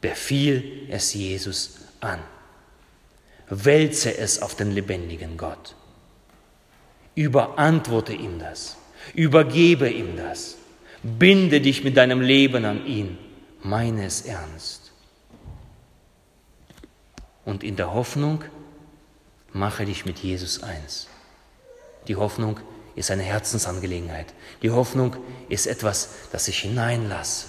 Befiehl 0.00 0.86
es 0.90 1.14
Jesus 1.14 1.78
an. 2.00 2.20
Wälze 3.48 4.16
es 4.16 4.40
auf 4.40 4.54
den 4.54 4.70
lebendigen 4.70 5.36
Gott. 5.36 5.74
Überantworte 7.14 8.12
ihm 8.12 8.38
das. 8.38 8.76
Übergebe 9.14 9.90
ihm 9.90 10.16
das. 10.16 10.56
Binde 11.02 11.60
dich 11.60 11.84
mit 11.84 11.96
deinem 11.96 12.20
Leben 12.20 12.64
an 12.64 12.86
ihn. 12.86 13.18
Meine 13.62 14.04
es 14.06 14.22
ernst. 14.22 14.92
Und 17.44 17.64
in 17.64 17.76
der 17.76 17.92
Hoffnung 17.92 18.44
mache 19.52 19.84
dich 19.86 20.04
mit 20.04 20.18
Jesus 20.18 20.62
eins. 20.62 21.08
Die 22.06 22.16
Hoffnung 22.16 22.58
ist 22.58 22.77
eine 23.10 23.22
Herzensangelegenheit. 23.22 24.26
Die 24.62 24.70
Hoffnung 24.70 25.16
ist 25.48 25.66
etwas, 25.66 26.10
das 26.32 26.48
ich 26.48 26.58
hineinlasse. 26.58 27.46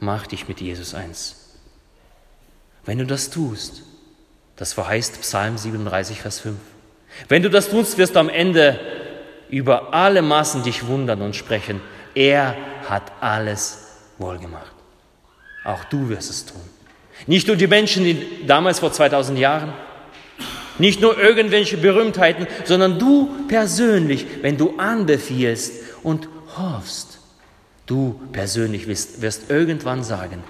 Mach 0.00 0.26
dich 0.26 0.48
mit 0.48 0.60
Jesus 0.60 0.94
eins. 0.94 1.36
Wenn 2.84 2.98
du 2.98 3.06
das 3.06 3.30
tust, 3.30 3.82
das 4.56 4.72
verheißt 4.72 5.20
Psalm 5.20 5.58
37, 5.58 6.20
Vers 6.20 6.40
5. 6.40 6.56
Wenn 7.28 7.42
du 7.42 7.50
das 7.50 7.68
tust, 7.68 7.98
wirst 7.98 8.14
du 8.14 8.20
am 8.20 8.28
Ende 8.28 8.80
über 9.50 9.92
alle 9.94 10.22
Massen 10.22 10.62
dich 10.62 10.86
wundern 10.86 11.22
und 11.22 11.36
sprechen. 11.36 11.80
Er 12.14 12.56
hat 12.88 13.12
alles 13.20 13.86
wohlgemacht. 14.18 14.72
Auch 15.64 15.84
du 15.84 16.08
wirst 16.08 16.30
es 16.30 16.46
tun. 16.46 16.60
Nicht 17.26 17.46
nur 17.46 17.56
die 17.56 17.66
Menschen, 17.66 18.04
die 18.04 18.46
damals 18.46 18.80
vor 18.80 18.92
2000 18.92 19.38
Jahren, 19.38 19.72
nicht 20.78 21.00
nur 21.00 21.18
irgendwelche 21.18 21.76
Berühmtheiten, 21.76 22.46
sondern 22.64 22.98
du 22.98 23.30
persönlich, 23.48 24.26
wenn 24.42 24.56
du 24.56 24.78
anbefiehlst 24.78 25.72
und 26.02 26.28
hoffst, 26.56 27.18
du 27.86 28.20
persönlich 28.32 28.86
wirst, 28.86 29.22
wirst 29.22 29.50
irgendwann 29.50 30.02
sagen, 30.04 30.42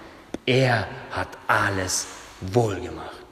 er 0.45 0.87
hat 1.11 1.29
alles 1.47 2.07
wohlgemacht. 2.41 3.27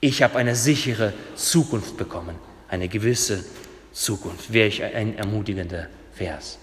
Ich 0.00 0.22
habe 0.22 0.38
eine 0.38 0.54
sichere 0.54 1.12
Zukunft 1.34 1.96
bekommen, 1.96 2.36
eine 2.68 2.88
gewisse 2.88 3.44
Zukunft. 3.92 4.52
Wäre 4.52 4.68
ich 4.68 4.82
ein 4.82 5.16
ermutigender 5.16 5.88
Vers. 6.12 6.58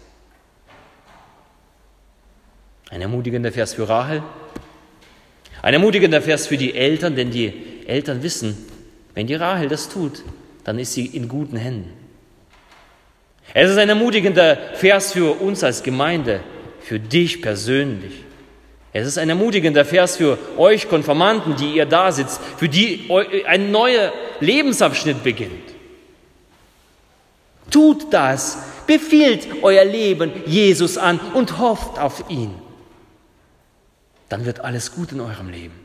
Ein 2.90 3.02
ermutigender 3.02 3.52
Vers 3.52 3.74
für 3.74 3.90
Rahel. 3.90 4.24
Ein 5.62 5.74
ermutigender 5.74 6.22
Vers 6.22 6.48
für 6.48 6.58
die 6.58 6.76
Eltern, 6.76 7.16
denn 7.16 7.32
die 7.32 7.84
Eltern 7.88 8.24
wissen, 8.24 8.56
wenn 9.16 9.28
die 9.28 9.36
Rahel 9.36 9.70
das 9.70 9.90
tut, 9.90 10.24
dann 10.64 10.78
ist 10.78 10.94
sie 10.94 11.06
in 11.06 11.28
guten 11.28 11.58
Händen. 11.58 11.92
Es 13.54 13.72
ist 13.72 13.78
ein 13.78 13.90
ermutigender 13.90 14.58
Vers 14.76 15.14
für 15.14 15.40
uns 15.40 15.64
als 15.64 15.82
Gemeinde, 15.82 16.42
für 16.82 17.00
dich 17.00 17.42
persönlich. 17.42 18.14
Es 18.92 19.08
ist 19.08 19.18
ein 19.18 19.30
ermutigender 19.30 19.86
Vers 19.86 20.18
für 20.18 20.38
euch 20.58 20.88
Konformanten, 20.88 21.56
die 21.56 21.76
ihr 21.76 21.86
da 21.86 22.12
sitzt, 22.12 22.40
für 22.58 22.70
die 22.70 23.10
ein 23.46 23.72
neuer 23.72 24.14
Lebensabschnitt 24.40 25.24
beginnt. 25.24 25.74
Tut 27.72 28.14
das, 28.14 28.58
befiehlt 28.88 29.48
euer 29.64 29.86
Leben 29.86 30.32
Jesus 30.46 30.98
an 30.98 31.20
und 31.34 31.58
hofft 31.58 32.00
auf 32.00 32.30
ihn. 32.30 32.54
Dann 34.30 34.46
wird 34.46 34.62
alles 34.62 34.94
gut 34.94 35.12
in 35.12 35.22
eurem 35.22 35.50
Leben. 35.50 35.85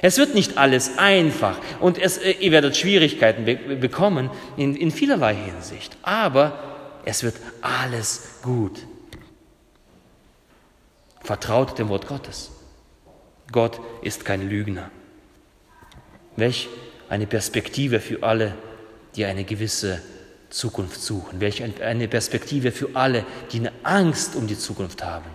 Es 0.00 0.18
wird 0.18 0.34
nicht 0.34 0.58
alles 0.58 0.98
einfach 0.98 1.58
und 1.80 1.98
es, 1.98 2.18
äh, 2.18 2.32
ihr 2.32 2.52
werdet 2.52 2.76
Schwierigkeiten 2.76 3.44
be 3.44 3.56
bekommen 3.76 4.30
in, 4.56 4.74
in 4.74 4.90
vielerlei 4.90 5.34
Hinsicht, 5.34 5.96
aber 6.02 6.58
es 7.04 7.22
wird 7.22 7.36
alles 7.60 8.40
gut. 8.42 8.86
Vertraut 11.20 11.78
dem 11.78 11.88
Wort 11.88 12.08
Gottes. 12.08 12.50
Gott 13.52 13.80
ist 14.02 14.24
kein 14.24 14.48
Lügner. 14.48 14.90
Welch 16.36 16.68
eine 17.08 17.26
Perspektive 17.26 18.00
für 18.00 18.22
alle, 18.22 18.54
die 19.14 19.24
eine 19.24 19.44
gewisse 19.44 20.02
Zukunft 20.48 21.00
suchen. 21.00 21.40
Welch 21.40 21.62
eine 21.62 22.08
Perspektive 22.08 22.72
für 22.72 22.90
alle, 22.94 23.24
die 23.52 23.60
eine 23.60 23.72
Angst 23.82 24.34
um 24.34 24.46
die 24.46 24.58
Zukunft 24.58 25.04
haben. 25.04 25.30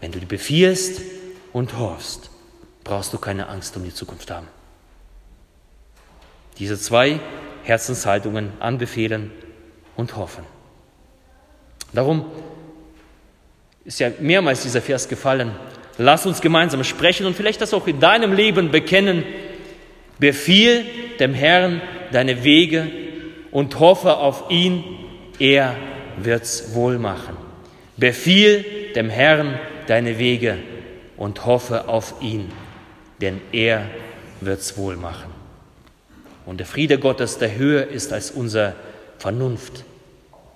Wenn 0.00 0.12
du 0.12 0.18
die 0.18 0.26
befiehlst 0.26 1.00
und 1.52 1.78
hoffst, 1.78 2.30
brauchst 2.84 3.12
du 3.12 3.18
keine 3.18 3.48
Angst 3.48 3.76
um 3.76 3.84
die 3.84 3.94
Zukunft 3.94 4.30
haben. 4.30 4.48
Diese 6.58 6.78
zwei 6.78 7.20
Herzenshaltungen 7.62 8.52
anbefehlen 8.60 9.30
und 9.96 10.16
hoffen. 10.16 10.44
Darum 11.92 12.26
ist 13.84 14.00
ja 14.00 14.10
mehrmals 14.20 14.62
dieser 14.62 14.82
Vers 14.82 15.08
gefallen. 15.08 15.52
Lass 15.98 16.26
uns 16.26 16.40
gemeinsam 16.40 16.84
sprechen 16.84 17.26
und 17.26 17.36
vielleicht 17.36 17.60
das 17.60 17.74
auch 17.74 17.86
in 17.86 18.00
deinem 18.00 18.32
Leben 18.32 18.70
bekennen. 18.70 19.24
Befiehl 20.18 20.84
dem 21.18 21.34
Herrn 21.34 21.80
deine 22.12 22.44
Wege 22.44 22.88
und 23.50 23.78
hoffe 23.80 24.16
auf 24.16 24.50
ihn, 24.50 24.84
er 25.38 25.76
wird's 26.16 26.74
wohl 26.74 26.98
machen. 26.98 27.36
Befiehl 27.96 28.64
dem 28.94 29.10
Herrn 29.10 29.58
deine 29.86 30.18
Wege 30.18 30.58
und 31.16 31.44
hoffe 31.44 31.88
auf 31.88 32.14
ihn, 32.20 32.50
denn 33.20 33.40
er 33.52 33.88
wird's 34.40 34.76
wohl 34.76 34.96
machen. 34.96 35.30
Und 36.46 36.58
der 36.58 36.66
Friede 36.66 36.98
Gottes, 36.98 37.38
der 37.38 37.56
höher 37.56 37.88
ist 37.88 38.12
als 38.12 38.30
unsere 38.30 38.74
Vernunft, 39.18 39.84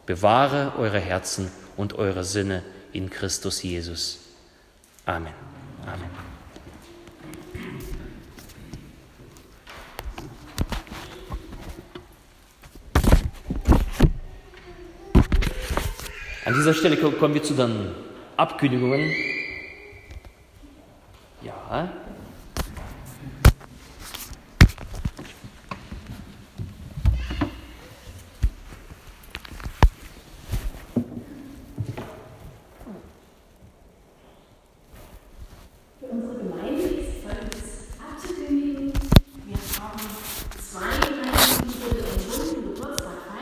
bewahre 0.07 0.73
eure 0.79 0.99
Herzen 0.99 1.51
und 1.77 1.99
eure 1.99 2.25
Sinne 2.25 2.63
in 2.93 3.11
Christus 3.11 3.63
Jesus. 3.63 4.21
Amen. 5.07 5.33
Amen. 5.87 6.11
An 16.47 16.55
dieser 16.55 16.75
Stelle 16.75 16.97
kommen 16.97 17.35
wir 17.35 17.43
zu 17.43 17.55
den 17.55 17.95
Abkündigungen. 18.37 19.11
Ja, 21.43 21.91